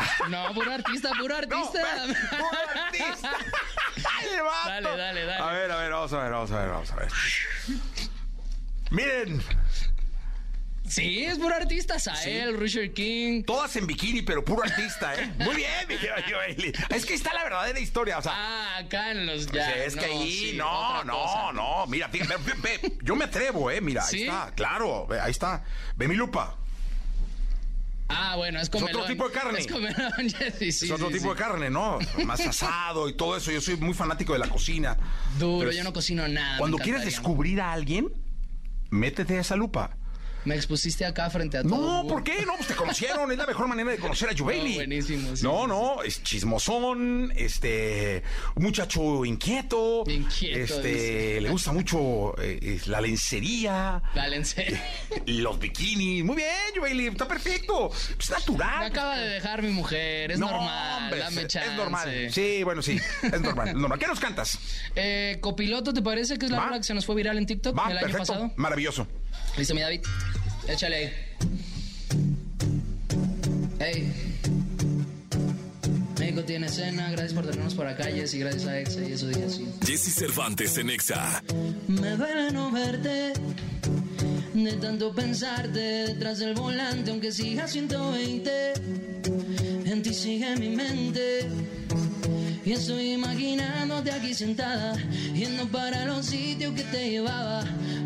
[0.28, 2.04] No, puro artista, puro artista.
[2.06, 2.50] ve, puro
[2.84, 3.30] artista.
[4.34, 4.68] El vato.
[4.68, 5.42] Dale, dale, dale.
[5.42, 7.08] A ver, a ver, vamos a ver, vamos a ver, vamos a ver.
[8.90, 9.42] Miren,
[10.88, 11.98] Sí, es puro artista.
[11.98, 13.42] Sael, Richard King.
[13.44, 15.32] todas en bikini, pero puro artista, ¿eh?
[15.38, 16.16] Muy bien, mi querido.
[16.88, 18.32] Es que ahí está la verdadera historia, o sea.
[18.34, 19.84] Ah, acá en los pues ya.
[19.84, 21.52] es que ahí, sí, no, no, cosa.
[21.52, 21.86] no.
[21.86, 22.34] Mira, fíjate,
[23.02, 23.80] yo me atrevo, ¿eh?
[23.80, 24.16] Mira, ¿Sí?
[24.16, 25.62] ahí está, claro, ahí está.
[25.96, 26.56] Ve mi lupa.
[28.08, 29.06] Ah, bueno, es otro comelón.
[29.06, 29.58] tipo de carne.
[29.58, 31.30] Es sí, es otro sí, tipo sí.
[31.30, 31.98] de carne, ¿no?
[32.24, 33.50] Más asado y todo eso.
[33.50, 34.96] Yo soy muy fanático de la cocina.
[35.38, 36.58] Duro, yo no cocino nada.
[36.58, 38.10] Cuando quieres descubrir a alguien,
[38.90, 39.97] métete a esa lupa.
[40.44, 42.02] Me expusiste acá frente a todo.
[42.02, 42.44] No, ¿por qué?
[42.46, 43.30] No, pues te conocieron.
[43.30, 44.70] es la mejor manera de conocer a Jubaili.
[44.70, 48.22] No, buenísimo, sí, no, sí, no, es chismosón, este,
[48.56, 50.04] muchacho inquieto.
[50.06, 54.02] Inquieto, Este, le gusta mucho eh, la lencería.
[54.14, 54.78] Dale, en serio.
[55.26, 56.24] Los bikinis.
[56.24, 57.90] Muy bien, Jubaili, está perfecto.
[58.18, 58.80] Es natural.
[58.80, 61.70] Me acaba de dejar mi mujer, es No, normal, hombre, dame chance.
[61.70, 62.28] Es normal.
[62.32, 62.98] Sí, bueno, sí.
[63.22, 63.78] Es normal.
[63.78, 63.98] normal.
[63.98, 64.58] ¿Qué nos cantas?
[65.00, 66.64] Eh, Copiloto, ¿te parece que es la Va.
[66.66, 68.26] rola que se nos fue viral en TikTok Va, el año perfecto.
[68.32, 68.52] pasado?
[68.56, 69.06] Maravilloso.
[69.56, 70.00] Listo, mi David.
[70.68, 71.12] Échale ahí.
[73.80, 74.12] Hey.
[76.18, 79.44] México tiene escena, gracias por tenernos por acá, y gracias a Exa, y eso dije
[79.44, 79.68] así.
[79.86, 81.42] Jesse Cervantes en Exa.
[81.86, 83.32] Me duele no verte,
[84.52, 88.72] de tanto pensarte detrás del volante, aunque siga 120,
[89.86, 91.46] en ti sigue mi mente.
[92.68, 94.94] Y estoy imaginándote aquí sentada,
[95.32, 97.64] yendo para los sitios que te llevaba.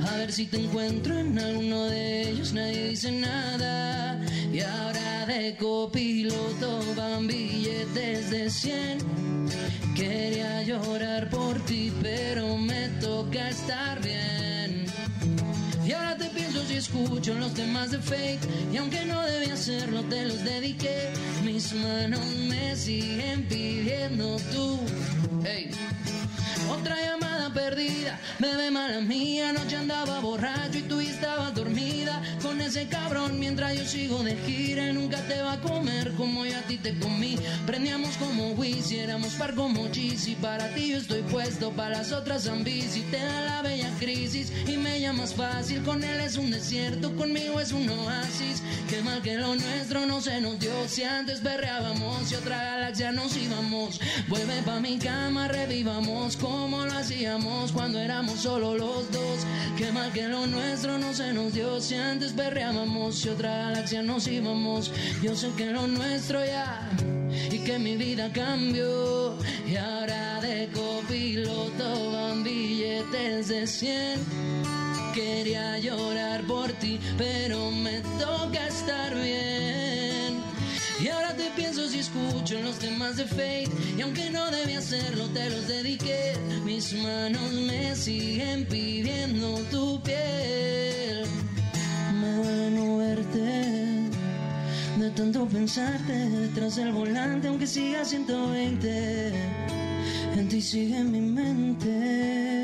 [0.08, 4.20] A ver si te encuentro en alguno de ellos, nadie dice nada.
[4.52, 8.98] Y ahora de copiloto van billetes de 100.
[9.96, 14.91] Quería llorar por ti, pero me toca estar bien.
[15.92, 18.40] Y ahora te pienso si escucho los temas de fake.
[18.72, 21.12] Y aunque no debía hacerlo te los dediqué.
[21.44, 24.80] Mis manos me siguen pidiendo tú.
[28.12, 33.76] Perdida, bebé mala mía, anoche andaba borracho y tú estabas dormida con ese cabrón mientras
[33.76, 37.36] yo sigo de gira nunca te va a comer como yo a ti te comí.
[37.66, 42.12] Prendíamos como Wiz éramos par como Cheese y para ti yo estoy puesto, para las
[42.12, 46.50] otras ambis te da la bella crisis y me llamas fácil, con él es un
[46.50, 48.62] desierto, conmigo es un oasis.
[48.88, 53.12] Qué mal que lo nuestro no se nos dio, si antes berreábamos y otra galaxia
[53.12, 54.00] nos íbamos.
[54.28, 59.46] Vuelve pa' mi cama, revivamos como lo hacíamos cuando éramos solo los dos.
[59.76, 64.02] Qué mal que lo nuestro no se nos dio, si antes berreábamos y otra galaxia
[64.02, 64.92] nos íbamos.
[65.22, 66.90] Yo sé que lo nuestro ya
[67.50, 69.36] y que mi vida cambió
[69.66, 74.52] y ahora de copiloto van billetes de 100
[75.14, 79.81] Quería llorar por ti, pero me toca estar bien.
[81.02, 83.68] Y ahora te pienso si escucho los temas de Fate.
[83.98, 86.34] Y aunque no debía hacerlo, te los dediqué.
[86.64, 91.24] Mis manos me siguen pidiendo tu piel.
[92.20, 94.10] Me duele no verte.
[95.00, 99.32] De tanto pensarte detrás del volante, aunque siga 120.
[100.36, 102.62] En ti sigue mi mente.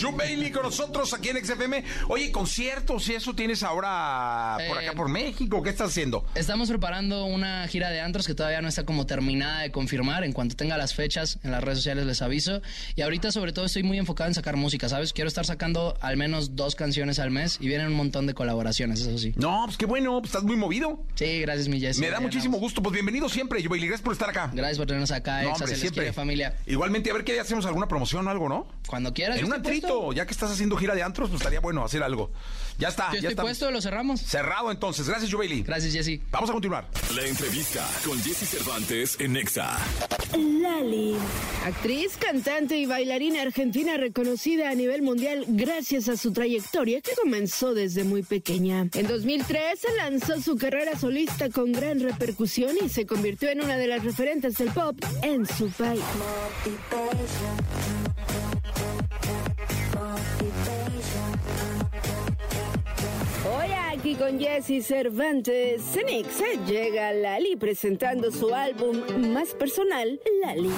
[0.00, 1.84] Joe Bailey con nosotros aquí en XFM.
[2.08, 5.62] Oye, conciertos y eso tienes ahora por Eh, acá por México.
[5.62, 6.24] ¿Qué estás haciendo?
[6.34, 10.24] Estamos preparando una gira de antros que todavía no está como terminada de confirmar.
[10.24, 12.62] En cuanto tenga las fechas en las redes sociales les aviso.
[12.96, 15.12] Y ahorita sobre todo estoy muy enfocado en sacar música, ¿sabes?
[15.12, 19.00] Quiero estar sacando al menos dos canciones al mes y vienen un montón de colaboraciones,
[19.02, 19.34] eso sí.
[19.36, 21.04] No, pues qué bueno, pues estás muy movido.
[21.14, 22.00] Sí, gracias mi Jessy.
[22.00, 22.82] Me da muchísimo gusto.
[22.82, 23.88] Pues bienvenido siempre, Joe Bailey.
[23.88, 24.50] Gracias por estar acá.
[24.52, 26.02] Gracias por tenernos acá, No, Exa, hombre, siempre.
[26.02, 26.56] quiere, familia.
[26.66, 28.66] Igualmente, a ver qué día hacemos alguna promoción o algo, ¿no?
[28.88, 29.36] Cuando quieras.
[29.36, 30.12] En yo un estoy antrito, puesto.
[30.12, 32.30] ya que estás haciendo gira de antros, pues estaría bueno hacer algo.
[32.78, 33.42] Ya está, Yo ya estoy está.
[33.42, 34.20] puesto, lo cerramos.
[34.20, 35.06] Cerrado entonces.
[35.08, 35.62] Gracias, Joe Bailey.
[35.62, 36.20] Gracias, Jessy.
[36.30, 36.88] Vamos a continuar.
[37.14, 39.78] La entrevista con Jesse Cervantes en Exa.
[40.36, 41.14] Lali.
[41.66, 47.74] Actriz, cantante y bailarina argentina reconocida a nivel mundial gracias a su trayectoria que comenzó
[47.74, 48.88] desde muy pequeña.
[48.94, 53.86] En 2003 lanzó su carrera solista con gran repercusión y se convirtió en una de
[53.86, 56.00] las referentes del pop en su país.
[64.02, 69.00] Aquí con Jesse Cervantes, Cenix llega Lali presentando su álbum
[69.32, 70.70] más personal, Lali.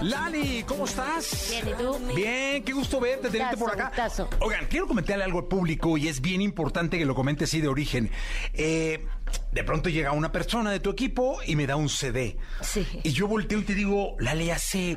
[0.00, 1.50] Lali, ¿cómo estás?
[1.50, 2.14] Bien, ¿y tú?
[2.16, 3.88] Bien, qué gusto verte, tenerte por acá.
[3.88, 4.30] Gustazo.
[4.40, 7.68] Oigan, quiero comentarle algo al público y es bien importante que lo comente así de
[7.68, 8.10] origen.
[8.54, 9.04] Eh,
[9.52, 12.38] de pronto llega una persona de tu equipo y me da un CD.
[12.62, 12.86] Sí.
[13.02, 14.96] Y yo volteo y te digo, Lali, hace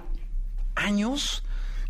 [0.76, 1.44] años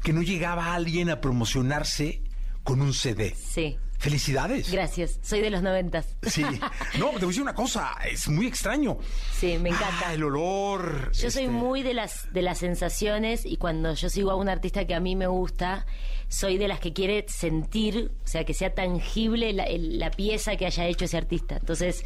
[0.05, 2.21] que no llegaba alguien a promocionarse
[2.63, 3.35] con un CD.
[3.35, 3.77] Sí.
[3.97, 4.71] Felicidades.
[4.71, 5.19] Gracias.
[5.23, 6.15] Soy de los noventas.
[6.21, 6.43] Sí.
[6.99, 8.97] No, te voy a decir una cosa, es muy extraño.
[9.37, 10.09] Sí, me encanta.
[10.09, 11.11] Ah, el olor.
[11.11, 14.47] Yo soy este, muy de las de las sensaciones y cuando yo sigo a un
[14.47, 15.85] artista que a mí me gusta,
[16.29, 20.55] soy de las que quiere sentir, o sea, que sea tangible la, el- la pieza
[20.55, 21.57] que haya hecho ese artista.
[21.57, 22.05] Entonces,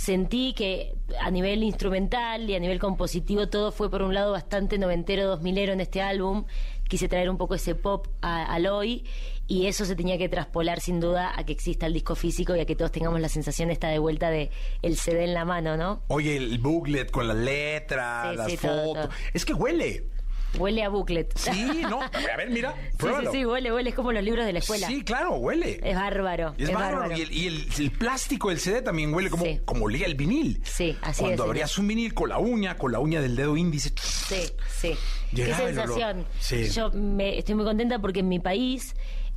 [0.00, 4.78] sentí que a nivel instrumental y a nivel compositivo todo fue por un lado bastante
[4.78, 6.46] noventero, dos milero en este álbum.
[6.88, 9.04] Quise traer un poco ese pop a- al hoy
[9.46, 12.60] y eso se tenía que traspolar sin duda a que exista el disco físico y
[12.60, 15.76] a que todos tengamos la sensación esta de vuelta de el CD en la mano,
[15.76, 16.02] ¿no?
[16.08, 19.02] Oye, el booklet con la letra, Sí, las sí, todo, fotos.
[19.08, 19.14] todo.
[19.34, 20.04] Es que huele.
[20.58, 21.32] Huele a booklet.
[21.38, 23.32] Sí, no, a ver, mira, Sí, sí, pruébalo.
[23.32, 23.90] sí, huele, huele.
[23.90, 24.86] Es como los libros de la escuela.
[24.88, 25.80] Sí, claro, huele.
[25.82, 26.54] Es bárbaro.
[26.58, 26.98] Es Es, bárbaro.
[27.00, 27.16] bárbaro.
[27.18, 29.60] Y, el, y el- el plástico del CD también huele como, Sí.
[29.64, 30.60] como olía el vinil.
[30.64, 33.56] Sí, así Cuando es, abrías un vinil con la uña, con la uña del dedo
[33.56, 33.92] índice.
[34.02, 34.96] Sí, sí.
[35.30, 36.26] Qué Llegaba sensación.
[36.40, 36.68] Sí.
[36.70, 38.94] Yo me, estoy muy contenta porque en mi país,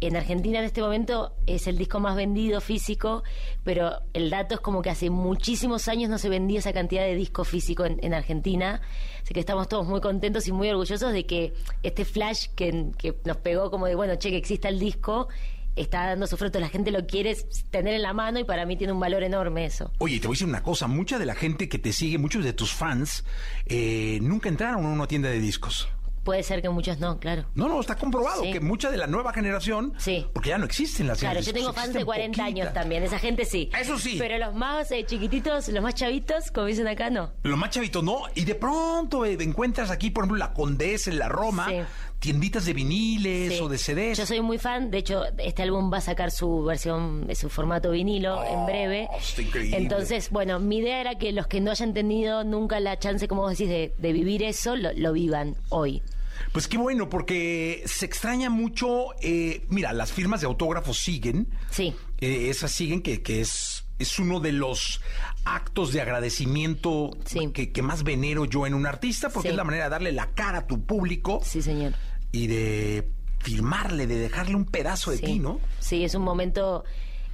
[0.07, 3.23] en Argentina en este momento, es el disco más vendido físico,
[3.63, 7.15] pero el dato es como que hace muchísimos años no se vendía esa cantidad de
[7.15, 8.81] disco físico en, en Argentina.
[9.21, 13.15] Así que estamos todos muy contentos y muy orgullosos de que este flash que, que
[13.23, 15.29] nos pegó como de, bueno, che, que exista el disco,
[15.75, 16.59] está dando su fruto.
[16.59, 17.35] La gente lo quiere
[17.71, 19.91] tener en la mano y para mí tiene un valor enorme eso.
[19.99, 22.43] Oye, te voy a decir una cosa, mucha de la gente que te sigue, muchos
[22.43, 23.23] de tus fans,
[23.65, 25.87] eh, nunca entraron a una tienda de discos.
[26.23, 27.45] Puede ser que muchos no, claro.
[27.53, 28.51] No, no, está comprobado Sí.
[28.53, 30.25] que mucha de la nueva generación, Sí.
[30.33, 33.03] porque ya no existen las Claro, yo tengo discos, fans de existen 40 años también,
[33.03, 33.69] esa gente sí.
[33.79, 34.15] Eso sí.
[34.17, 37.31] Pero los más eh, chiquititos, los más chavitos, como dicen acá, no.
[37.43, 41.19] Los más chavitos no, y de pronto eh, encuentras aquí, por ejemplo, la Condesa en
[41.19, 41.75] la Roma, Sí.
[42.23, 43.59] Tienditas de viniles Sí.
[43.61, 44.17] o de CDs.
[44.17, 47.91] Yo soy muy fan, de hecho, este álbum va a sacar su versión, su formato
[47.91, 49.09] vinilo en breve.
[49.11, 49.75] Oh, está increíble.
[49.77, 53.41] Entonces, bueno, mi idea era que los que no hayan tenido nunca la chance, como
[53.41, 56.01] vos decís, de, de vivir eso, lo, lo vivan hoy.
[56.53, 59.07] Pues qué bueno, porque se extraña mucho.
[59.21, 61.49] eh, mira, las firmas de autógrafos siguen.
[61.71, 61.93] Sí.
[62.21, 65.01] Eh, esas siguen, que, que es, es uno de los
[65.45, 67.49] actos de agradecimiento Sí.
[67.53, 69.51] que, que más venero yo en un artista, porque Sí.
[69.53, 71.93] es la manera de darle la cara a tu público Sí, señor.
[72.33, 73.09] Y de
[73.39, 75.23] firmarle, de dejarle un pedazo de sí.
[75.23, 75.59] ti, ¿no?
[75.79, 76.83] Sí, es un momento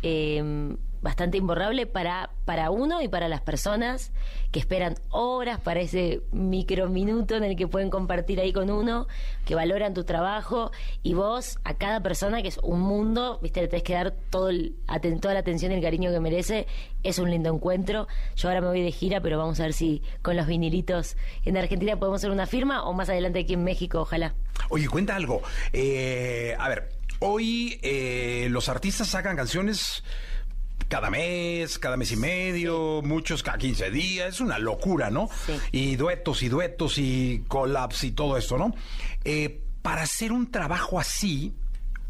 [0.03, 4.11] eh, bastante imborrable para, para uno y para las personas
[4.51, 9.07] que esperan horas para ese microminuto en el que pueden compartir ahí con uno,
[9.45, 10.71] que valoran tu trabajo
[11.03, 14.49] y vos a cada persona, que es un mundo, viste, le tenés que dar todo
[14.49, 14.75] el,
[15.21, 16.67] toda la atención y el cariño que merece.
[17.03, 18.07] Es un lindo encuentro.
[18.35, 21.57] Yo ahora me voy de gira, pero vamos a ver si con los vinilitos en
[21.57, 24.33] Argentina podemos hacer una firma o más adelante aquí en México, ojalá.
[24.69, 25.41] Oye, cuenta algo.
[25.71, 26.89] Eh, a ver,
[27.19, 30.03] hoy eh, los artistas sacan canciones
[30.89, 35.29] cada mes, cada mes y medio, muchos cada 15 días, es una locura, ¿no?
[35.45, 35.53] Sí.
[35.71, 38.73] Y duetos y duetos y collabs y todo esto, ¿no?
[39.23, 41.53] Eh, para hacer un trabajo así,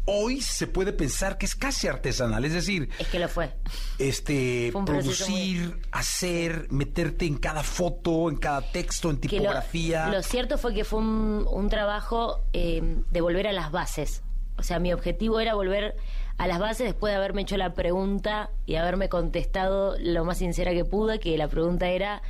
[0.06, 3.52] hoy se puede pensar que es casi artesanal, es decir, Es que lo fue.
[3.98, 10.08] este Fue producir, hacer, meterte en cada foto, en cada texto, en que lo- tipografía.
[10.08, 14.22] Lo, cierto fue que fue un, un trabajo eh, de volver a las bases.
[14.56, 15.96] O sea, mi objetivo era volver
[16.40, 20.72] a las bases después de haberme hecho la pregunta y haberme contestado lo más sincera
[20.72, 22.22] que pude, que la pregunta era,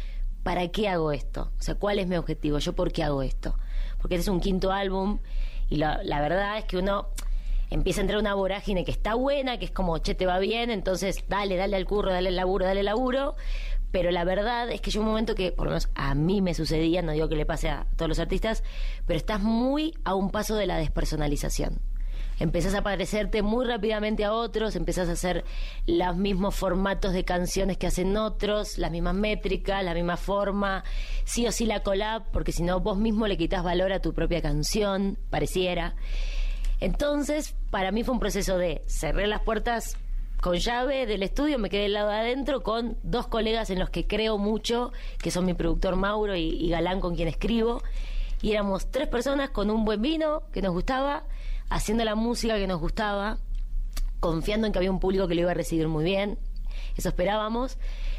[0.43, 1.53] ¿para qué hago esto?
[1.57, 2.59] O sea, ¿cuál es mi objetivo?
[2.59, 3.57] ¿Yo por qué hago esto?
[4.01, 5.21] Porque este es un quinto álbum
[5.69, 7.07] y la, la verdad es que uno
[7.71, 10.41] empieza a entrar en una vorágine que está buena, que es como, che, te va
[10.41, 13.37] bien, entonces dale, dale al curro, dale al laburo, dale al laburo.
[13.93, 16.55] Pero la verdad es que yo un momento que, por lo menos a mí me
[16.55, 18.65] sucedía, no digo que le pase a todos los artistas,
[19.07, 21.81] pero estás muy a un paso de la despersonalización.
[22.41, 25.45] Empezás a parecerte muy rápidamente a otros, empezás a hacer
[25.87, 30.83] los mismos formatos de canciones que hacen otros, las mismas métricas, la misma forma,
[31.25, 34.15] sí o sí la collab, porque si no vos mismo le quitas valor a tu
[34.15, 35.97] propia canción, pareciera.
[36.81, 39.99] Entonces, para mí fue un proceso de cerré las puertas
[40.41, 43.91] con llave del estudio, me quedé del lado de adentro con dos colegas en los
[43.91, 47.83] que creo mucho, que son mi productor Mauro y, y Galán con quien escribo.
[48.41, 51.25] Y éramos tres personas con un buen vino que nos gustaba,
[51.71, 53.39] haciendo la música que nos gustaba,
[54.21, 56.39] confiando en que había un público que lo iba a recibir muy bien.
[56.97, 57.79] Eso esperábamos.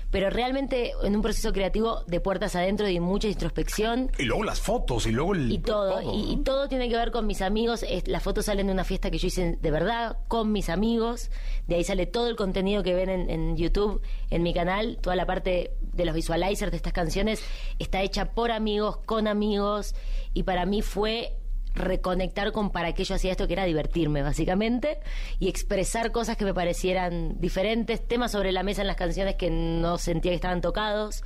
[0.09, 4.59] Pero realmente en un proceso creativo de puertas adentro y mucha introspección Y luego las
[4.59, 5.49] fotos, y luego el...
[5.49, 7.83] y todo, y, y todo tiene que ver con mis amigos.
[7.87, 11.31] Es- las fotos salen de una fiesta que yo hice de verdad con mis amigos.
[11.67, 14.97] De ahí sale todo el contenido que ven en, en YouTube, en mi canal.
[15.01, 17.41] Toda la parte de los visualizers de estas canciones
[17.79, 19.95] está hecha por amigos, con amigos.
[20.33, 21.37] Y para mí fue
[21.73, 24.99] reconectar con para qué yo hacía esto, que era divertirme, básicamente,
[25.39, 29.49] y expresar cosas que me parecieran diferentes, temas sobre la mesa en las canciones que
[29.49, 31.23] no sentía que estaban tocados.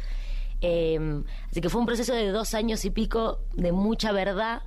[0.62, 4.64] Eh, así que fue un proceso de dos años y pico de mucha verdad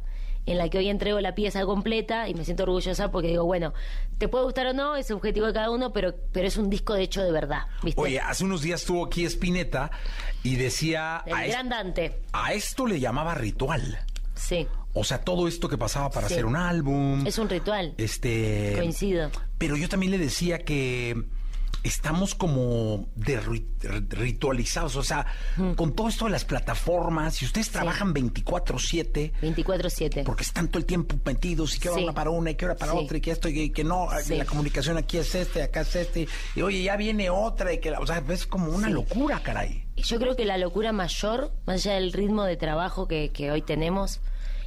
[0.48, 3.74] en la que hoy entrego la pieza completa y me siento orgullosa porque digo, bueno,
[4.16, 6.94] te puede gustar o no, es objetivo de cada uno, pero, pero es un disco
[6.94, 8.00] de hecho de verdad, ¿viste?
[8.00, 9.90] Oye, hace unos días estuvo aquí Spinetta
[10.42, 11.22] y decía...
[11.26, 13.98] El a, gran Dante, a esto le llamaba ritual.
[14.34, 16.34] sí, O sea, todo esto que pasaba para Sí.
[16.34, 17.26] hacer un álbum.
[17.26, 18.72] es un ritual, Este.
[18.76, 19.30] coincido.
[19.58, 21.14] Pero yo también le decía que
[21.84, 23.64] estamos como de ri-
[24.08, 25.26] ritualizados, o sea,
[25.76, 30.24] con todo esto de las plataformas, si ustedes trabajan 24/7, 24-7.
[30.24, 32.04] porque están todo el tiempo metidos y que hora Sí.
[32.04, 32.98] una para una y que hora para Sí.
[32.98, 36.26] otra y que esto y que no, la comunicación aquí es este, acá es este,
[36.56, 39.84] y oye, ya viene otra y que, la- o sea, es como una locura, caray.
[39.96, 43.62] Yo creo que la locura mayor, más allá del ritmo de trabajo que, que hoy
[43.62, 44.20] tenemos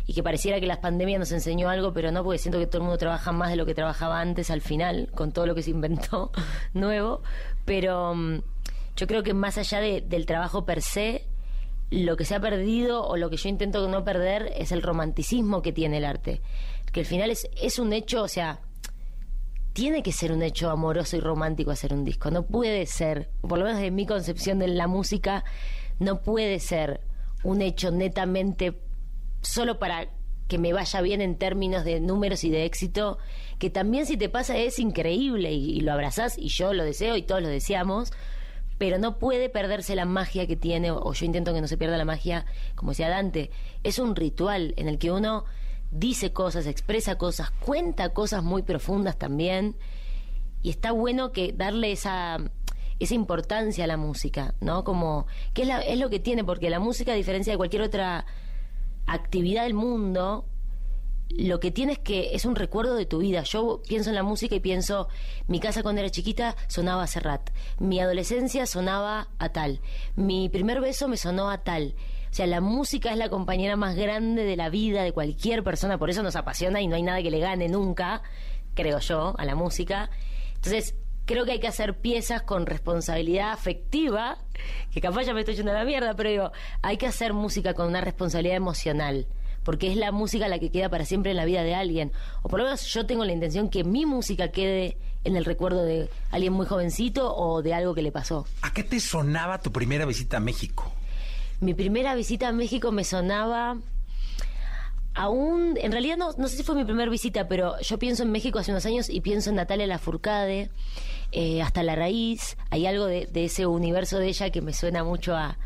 [0.08, 2.78] y que pareciera que la pandemia nos enseñó algo, pero no, porque siento que todo
[2.80, 5.64] el mundo trabaja más de lo que trabajaba antes al final, con todo lo que
[5.64, 6.32] se inventó
[6.74, 7.22] nuevo.
[7.66, 8.41] Pero mm,
[8.95, 11.26] yo creo que más allá de- del trabajo per se,
[11.91, 15.62] lo que se ha perdido o lo que yo intento no perder es el romanticismo
[15.62, 16.41] que tiene el arte.
[16.91, 18.60] Que al final es, es un hecho, o sea,
[19.74, 22.30] tiene que ser un hecho amoroso y romántico hacer un disco.
[22.32, 25.43] No puede ser, por lo menos de mi concepción de la música,
[25.99, 27.02] no puede ser
[27.43, 28.78] un hecho netamente
[29.42, 30.10] solo para
[30.48, 33.18] que me vaya bien en términos de números y de éxito,
[33.58, 37.22] que también si te pasa es increíble y, lo abrazás y yo lo deseo y
[37.24, 38.12] todos lo deseamos,
[38.78, 41.78] pero no puede perderse la magia que tiene, o, o yo intento que no se
[41.78, 43.52] pierda la magia, como decía Dante,
[43.84, 45.46] es un ritual en el que uno
[45.92, 49.76] dice cosas, expresa cosas, cuenta cosas muy profundas también,
[50.64, 52.38] y está bueno que darle esa
[53.00, 54.84] esa importancia a la música, ¿no?
[54.84, 55.26] Como
[55.56, 58.28] que es, la- es lo que tiene, porque la música, a diferencia de cualquier otra
[59.08, 60.45] actividad del mundo,
[61.38, 63.43] lo que tiene es que es un recuerdo de tu vida.
[63.43, 65.08] Yo pienso en la música y pienso,
[65.47, 67.49] mi casa cuando era chiquita sonaba a Serrat,
[67.80, 69.82] mi adolescencia sonaba a tal,
[70.16, 71.95] mi primer beso me sonó a tal.
[72.30, 75.97] O sea, la música es la compañera más grande de la vida de cualquier persona,
[75.97, 78.22] por eso nos apasiona y no hay nada que le gane nunca,
[78.74, 80.10] creo yo, a la música.
[80.56, 80.95] Entonces,
[81.32, 84.38] creo que hay que hacer piezas con responsabilidad afectiva,
[84.92, 86.52] que capaz ya me estoy yendo a la mierda, pero digo,
[86.82, 89.28] hay que hacer música con una responsabilidad emocional,
[89.64, 92.12] porque es la música la que queda para siempre en la vida de alguien.
[92.42, 95.84] O por lo menos yo tengo la intención que mi música quede en el recuerdo
[95.84, 98.46] de alguien muy jovencito o de algo que le pasó.
[98.62, 100.92] ¿A qué te sonaba tu primera visita a México?
[101.62, 103.78] Mi primera visita a México me sonaba
[105.14, 108.32] aún, en realidad no, no sé si fue mi primera visita, pero yo pienso en
[108.32, 110.70] México hace unos años y pienso en Natalia Lafourcade,
[111.32, 115.03] eh, hasta la raíz, hay algo de, de ese universo de ella que me suena
[115.03, 115.57] mucho a,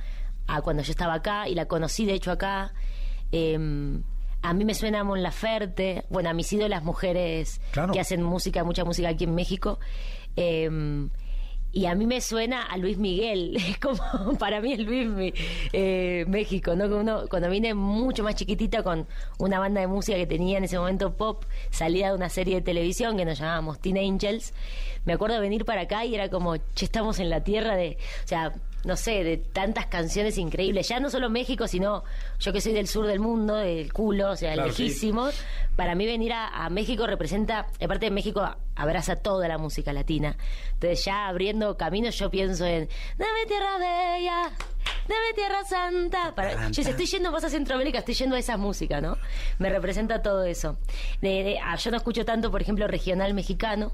[0.48, 2.74] a cuando yo estaba acá y la conocí de hecho acá.
[3.32, 3.58] Eh,
[4.42, 7.92] a mí me suena a Mon Laferte, bueno, a mis ídolas mujeres Claro.
[7.94, 9.80] que hacen música, mucha música aquí en México.
[10.36, 10.70] Eh,
[11.76, 15.34] y a mí me suena a Luis Miguel, es como para mí es Luis
[15.74, 16.86] eh, México, ¿no?
[16.86, 19.06] Uno, cuando vine mucho más chiquitita con
[19.40, 22.62] una banda de música que tenía en ese momento pop, salida de una serie de
[22.62, 24.54] televisión que nos llamábamos Teen Angels,
[25.04, 27.98] me acuerdo de venir para acá y era como, che, estamos en la tierra de,
[28.24, 28.54] o sea,
[28.86, 32.04] no sé, de tantas canciones increíbles, ya no solo México, sino
[32.40, 34.84] yo que soy del sur del mundo, del culo, o sea, Claro, sí.
[34.84, 35.28] lejísimo,
[35.76, 40.38] para mí venir a, a México representa, aparte de México, abraza toda la música latina.
[40.74, 44.52] Entonces ya abriendo caminos yo pienso en Dame tierra bella,
[45.08, 46.36] dame tierra santa.
[46.36, 49.18] Para, yo si estoy yendo más a Centroamérica, estoy yendo a esa música, ¿no?
[49.60, 50.78] Me representa todo eso.
[51.22, 53.94] De- de- ah, yo no escucho tanto, por ejemplo, regional mexicano,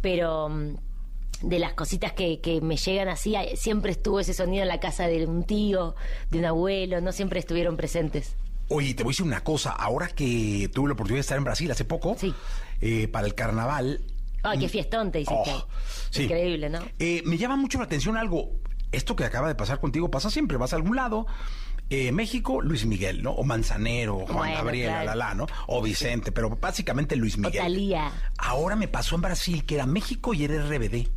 [0.00, 0.50] pero...
[1.44, 4.80] mm, de las cositas que, que me llegan así, siempre estuvo ese sonido en la
[4.80, 5.94] casa de un tío,
[6.30, 8.36] de un abuelo, no siempre estuvieron presentes.
[8.68, 9.70] Oye, te voy a decir una cosa.
[9.72, 12.32] Ahora que tuve la oportunidad de estar en Brasil hace poco, Sí.
[12.80, 14.00] eh, para el carnaval,
[14.42, 15.50] Ay, qué fiestón te hiciste.
[15.52, 15.66] Oh,
[16.10, 16.24] sí.
[16.24, 16.80] Increíble, ¿no?
[16.98, 18.50] eh, me llama mucho la atención algo.
[18.92, 20.56] Esto que acaba de pasar contigo pasa siempre.
[20.56, 21.26] Vas a algún lado.
[21.90, 23.32] eh, México, Luis Miguel, ¿no?
[23.32, 25.04] O Manzanero, o Juan Bueno, Gabriel, claro.
[25.06, 25.46] la, la, la, ¿no?
[25.66, 27.94] O Vicente, pero básicamente Luis O Miguel.
[28.38, 31.08] Ahora me pasó en Brasil que era México y era RBD.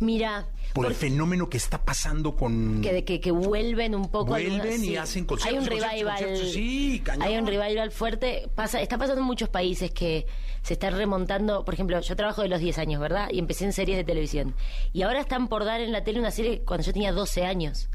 [0.00, 2.80] Mira, Por el fenómeno que está pasando con...
[2.82, 4.26] que, que, que vuelven un poco.
[4.26, 6.16] Vuelven algunas- y hacen conciertos, Hay un revival.
[6.18, 7.22] conciertos, sí, cañón.
[7.22, 8.48] Hay un revival fuerte.
[8.54, 10.26] Pasa, está pasando en muchos países que
[10.62, 11.64] se están remontando.
[11.64, 13.28] Por ejemplo, yo trabajo de los 10 años, ¿verdad?
[13.32, 14.54] Y empecé en series de televisión.
[14.92, 17.88] Y ahora están por dar en la tele una serie cuando yo tenía 12 años.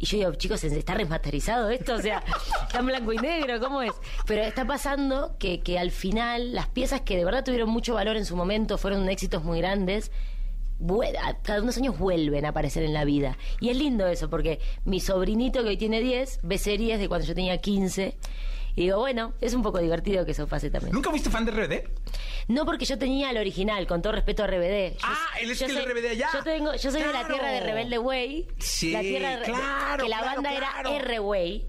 [0.00, 1.94] Y yo digo, chicos, ¿está remasterizado esto?
[1.96, 2.22] O sea,
[2.68, 3.92] está en blanco y negro, ¿cómo es?
[4.26, 8.16] Pero está pasando que, que al final las piezas que de verdad tuvieron mucho valor
[8.16, 10.12] en su momento, fueron éxitos muy grandes,
[11.42, 13.36] cada unos años vuelven a aparecer en la vida.
[13.60, 17.26] Y es lindo eso, porque mi sobrinito que hoy tiene 10 ve series de cuando
[17.26, 18.16] yo tenía 15.
[18.76, 20.94] Y digo, bueno, es un poco divertido que eso pase también.
[20.94, 21.88] ¿Nunca fuiste fan de RBD?
[22.46, 24.92] No porque yo tenía el original, con todo respeto a RBD.
[24.92, 26.28] Yo- Ah, él es yo que el RBD allá.
[26.32, 28.46] Yo, tengo, yo soy de la tierra de Rebelde Way.
[28.58, 30.90] Sí, la tierra de- claro, Que la claro, banda claro.
[30.90, 31.66] era R-Way.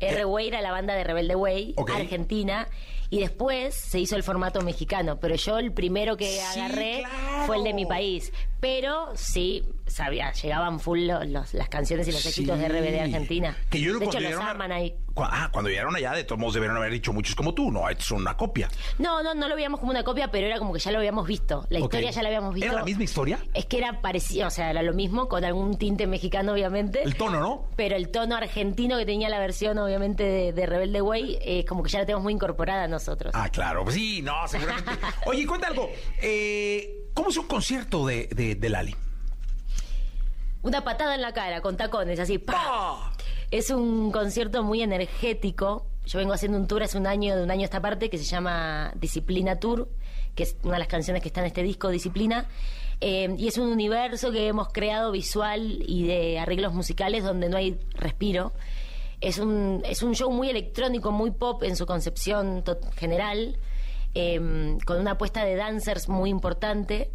[0.00, 1.74] R-Way era la banda de Rebelde Way.
[1.94, 2.66] Argentina.
[3.12, 5.20] Y después se hizo el formato mexicano.
[5.20, 7.46] Pero yo el primero que Sí, agarré claro.
[7.46, 8.32] fue el de mi país.
[8.58, 13.56] Pero sí, sabía, llegaban full los- los- las canciones y los éxitos de RBD Argentina.
[13.70, 14.94] Que yo de hecho, los aman ahí.
[15.14, 17.86] Cu- Ah, cuando llegaron allá, de todos modos debieron haber dicho muchos como tú, no,
[17.90, 18.68] es una copia.
[18.98, 21.26] No, no, no lo veíamos como una copia, pero era como que ya lo habíamos
[21.26, 21.66] visto.
[21.68, 22.66] La historia ya la habíamos visto.
[22.70, 23.38] ¿Era la misma historia?
[23.52, 27.02] Es que era parecido, o sea, era lo mismo, con algún tinte mexicano, obviamente.
[27.02, 27.66] El tono, ¿no?
[27.76, 31.82] Pero el tono argentino que tenía la versión, obviamente, de, de Rebelde Way, es como
[31.82, 33.32] que ya la tenemos muy incorporada nosotros.
[33.36, 34.90] Ah, claro, pues sí, no, seguramente.
[35.26, 35.90] Oye, cuenta algo,
[36.22, 38.96] eh, ¿cómo es un concierto de, de, de Lali?
[40.62, 43.12] Una patada en la cara, con tacones, así, ¡pa!
[43.50, 47.50] Es un concierto muy energético, yo vengo haciendo un tour hace un año, de un
[47.50, 49.88] año a esta parte, que se llama Disciplina Tour,
[50.34, 52.46] que es una de las canciones que está en este disco, Disciplina.
[53.00, 57.56] Eh, y es un universo que hemos creado visual y de arreglos musicales donde no
[57.56, 58.52] hay respiro.
[59.20, 62.62] Es un, es un show muy electrónico, muy pop en su concepción
[62.96, 63.58] general,
[64.14, 67.10] eh, con una apuesta de dancers muy importante.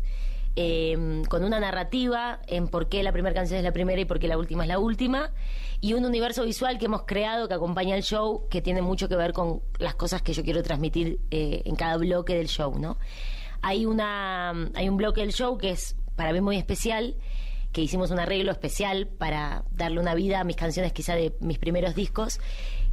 [0.59, 4.17] Eh, con una narrativa en por qué la primera canción es la primera y por
[4.17, 5.31] qué la última es la última,
[5.81, 9.15] y un universo visual que hemos creado que acompaña el show, que tiene mucho que
[9.15, 12.97] ver con las cosas que yo quiero transmitir eh, en cada bloque del show, ¿no?
[13.61, 17.17] Hay, una, hay un bloque del show que es para mí muy especial,
[17.71, 21.59] que hicimos un arreglo especial para darle una vida a mis canciones quizá de mis
[21.59, 22.39] primeros discos,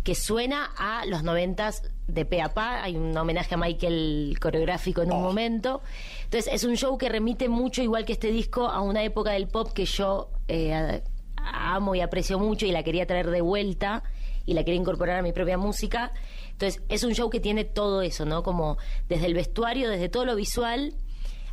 [0.05, 2.83] que suena a los noventas de pe a pa.
[2.85, 5.83] Hay un homenaje a Michael coreográfico en un momento.
[6.25, 9.49] Entonces es un show que remite mucho, igual que este disco, a una época del
[9.49, 11.03] pop que yo eh,
[11.37, 14.03] amo y aprecio mucho y la quería traer de vuelta
[14.47, 16.13] y la quería incorporar a mi propia música.
[16.53, 18.43] Entonces es un show que tiene todo eso, ¿no?
[18.43, 18.77] Como
[19.09, 20.95] desde el vestuario, desde todo lo visual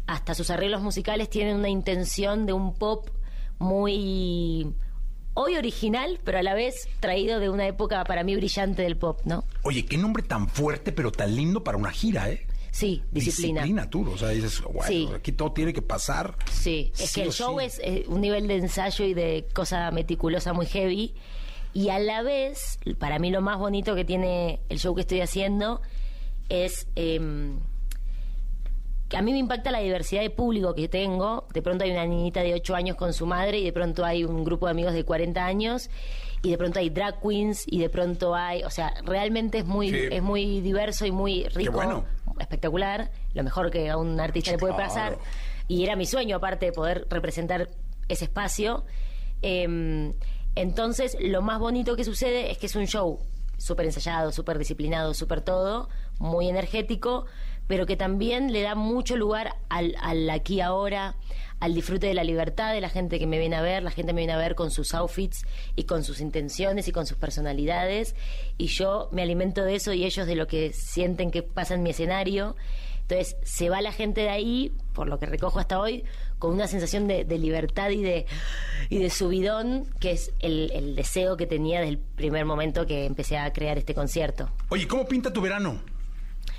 [0.08, 3.10] hasta sus arreglos musicales tienen una intención de un pop
[3.60, 4.76] muy
[5.34, 9.20] hoy original, pero a la vez traído de una época para mí brillante del pop,
[9.26, 9.46] ¿no?
[9.64, 12.46] Oye, qué nombre tan fuerte, pero tan lindo para una gira, ¿eh?
[12.72, 13.62] Sí, disciplina.
[13.62, 16.38] Disciplina Tour, o sea, dices, bueno, aquí todo tiene que pasar.
[16.50, 20.54] Sí, es que el show es eh, un nivel de ensayo y de cosa meticulosa
[20.54, 21.14] muy heavy.
[21.74, 25.22] Y a la vez, para mí lo más bonito que tiene el show que estoy
[25.22, 25.82] haciendo
[26.48, 26.88] es
[29.14, 31.46] a mí me impacta la diversidad de público que tengo.
[31.54, 34.24] De pronto hay una niñita de 8 años con su madre y de pronto hay
[34.24, 35.90] un grupo de amigos de 40 años
[36.44, 39.90] y de pronto hay drag queens y de pronto hay, o sea, realmente es muy
[39.90, 42.06] es muy diverso y muy rico,
[42.40, 45.18] espectacular, lo mejor que a un artista le puede pasar.
[45.68, 47.70] Y era mi sueño aparte poder representar
[48.08, 48.84] ese espacio.
[49.42, 50.14] Em,
[50.56, 53.20] entonces, lo más bonito que sucede es que es un show
[53.58, 55.88] súper ensayado, súper disciplinado, súper todo,
[56.20, 57.26] muy energético,
[57.68, 61.16] pero que también le da mucho lugar al, al aquí ahora,
[61.62, 64.14] al disfrute de la libertad de la gente que me viene a ver, la gente
[64.14, 65.46] me viene a ver con sus outfits
[65.76, 68.16] y con sus intenciones y con sus personalidades,
[68.58, 71.84] y yo me alimento de eso y ellos de lo que sienten que pasa en
[71.84, 72.56] mi escenario.
[73.02, 76.06] Entonces se va la gente de ahí, por lo que recojo hasta hoy,
[76.40, 78.26] con una sensación de, libertad y de,
[78.90, 83.06] y de subidón, que es el, el deseo que tenía desde el primer momento que
[83.06, 84.50] empecé a crear este concierto.
[84.70, 85.82] Oye, ¿cómo pinta tu verano?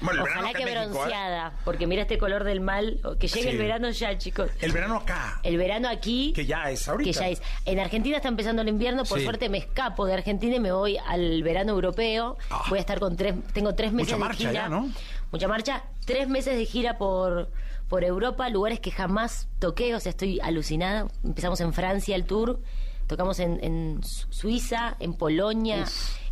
[0.03, 0.73] Ojalá que ¿eh?
[0.73, 3.01] bronceada, porque mira este color del mal.
[3.19, 4.51] Que llegue el verano ya, chicos.
[4.61, 5.41] El verano acá.
[5.43, 6.33] El verano aquí.
[6.35, 7.11] Que ya es ahorita.
[7.11, 7.43] Que ya es.
[7.65, 9.05] En Argentina está empezando el invierno.
[9.05, 12.37] Por suerte me escapo de Argentina y me voy al verano europeo.
[12.51, 12.65] Ah.
[12.69, 13.35] Voy a estar con tres.
[13.53, 14.91] Tengo tres meses Mucha marcha Ya, ¿no?
[15.31, 15.85] Mucha marcha.
[16.05, 17.49] Tres meses de gira por
[17.93, 21.09] por Europa, lugares que jamás toqué, o sea, estoy alucinada.
[21.23, 22.59] Empezamos en Francia el tour,
[23.07, 25.85] tocamos en, Suiza, en Polonia,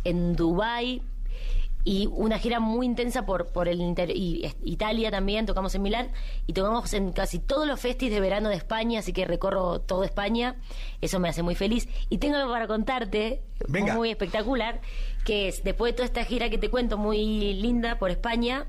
[0.03, 1.03] en Dubái,
[1.83, 6.11] y una gira muy intensa por, por el inter y Italia también, tocamos en Milán
[6.47, 10.05] y tocamos en casi todos los festis de verano de España, así que recorro toda
[10.05, 10.55] España,
[11.01, 11.87] eso me hace muy feliz.
[12.09, 14.81] Y tengo algo para contarte, muy espectacular,
[15.25, 18.67] que es después de toda esta gira que te cuento, muy linda por España,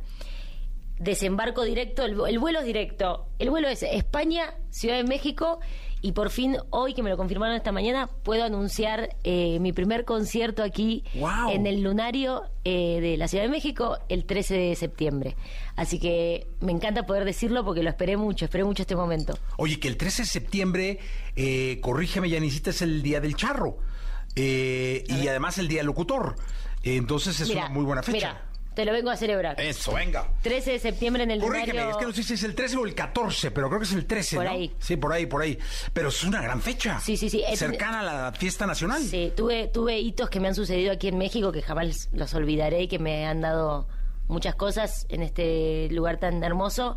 [0.98, 5.58] desembarco directo, el, el vuelo es directo, el vuelo es España, Ciudad de México
[6.02, 10.04] y por fin, hoy que me lo confirmaron esta mañana, puedo anunciar eh, mi primer
[10.04, 11.04] concierto aquí
[11.48, 15.36] en el Lunario eh, de la Ciudad de México el 13 de septiembre.
[15.76, 19.38] Así que me encanta poder decirlo porque lo esperé mucho, esperé mucho este momento.
[19.58, 20.98] Oye, que el 13 de septiembre,
[21.36, 23.78] eh, corrígeme, Yanisita, es el Día del Charro.
[24.34, 26.34] Eh, y además el Día del Locutor.
[26.82, 28.42] entonces es una muy buena fecha.
[28.74, 29.60] Te lo vengo a celebrar.
[29.60, 30.28] Eso, venga.
[30.42, 32.86] 13 de septiembre en el Corrígeme, es que no sé si es el 13 o
[32.86, 34.74] el 14, pero creo que es el 13, Por ahí.
[34.78, 35.58] Sí, por ahí, por ahí.
[35.92, 37.00] Pero es una gran fecha.
[37.00, 37.42] Sí, sí, sí.
[37.54, 39.02] Cercana a la fiesta nacional.
[39.02, 42.82] Sí, tuve, tuve hitos que me han sucedido aquí en México que jamás los olvidaré
[42.82, 43.88] y que me han dado
[44.28, 46.96] muchas cosas en este lugar tan hermoso.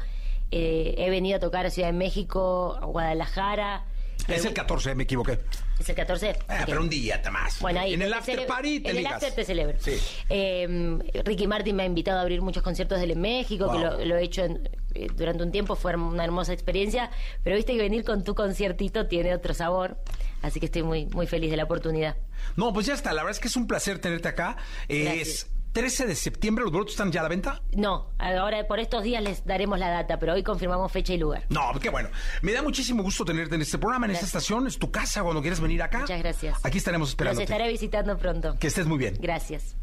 [0.51, 3.86] Eh, he venido a tocar a Ciudad de México, a Guadalajara,
[4.28, 5.39] es el 14, me equivoqué.
[5.80, 6.38] Es el 14.
[6.47, 7.59] Ah, pero un día más.
[7.59, 7.93] Bueno, ahí.
[7.93, 9.78] En el after party te En el after te celebro.
[9.80, 9.97] Sí.
[10.30, 14.05] Eh, Ricky Martin me ha invitado a abrir muchos conciertos de él en México, que
[14.05, 17.11] lo, he hecho eh, durante un tiempo, fue una hermosa experiencia.
[17.43, 19.97] Pero viste que venir con tu conciertito tiene otro sabor.
[20.41, 22.15] Así que estoy muy, muy feliz de la oportunidad.
[22.55, 23.11] No, pues ya está.
[23.13, 24.57] La verdad es que es un placer tenerte acá.
[24.88, 27.61] Es 13 de septiembre, ¿los boletos están ya a la venta?
[27.73, 31.43] No, ahora por estos días les daremos la data, pero hoy confirmamos fecha y lugar.
[31.49, 32.07] No, qué bueno.
[32.41, 34.67] Me da muchísimo gusto tenerte en este programa, en esta estación.
[34.67, 35.99] Es tu casa cuando quieras venir acá.
[35.99, 36.57] Muchas gracias.
[36.63, 37.41] Aquí estaremos esperando.
[37.41, 38.57] Los estaré visitando pronto.
[38.57, 39.17] Que estés muy bien.
[39.19, 39.76] Gracias.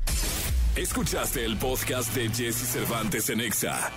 [0.77, 3.93] Escuchaste el podcast de Jesse Cervantes en Exa.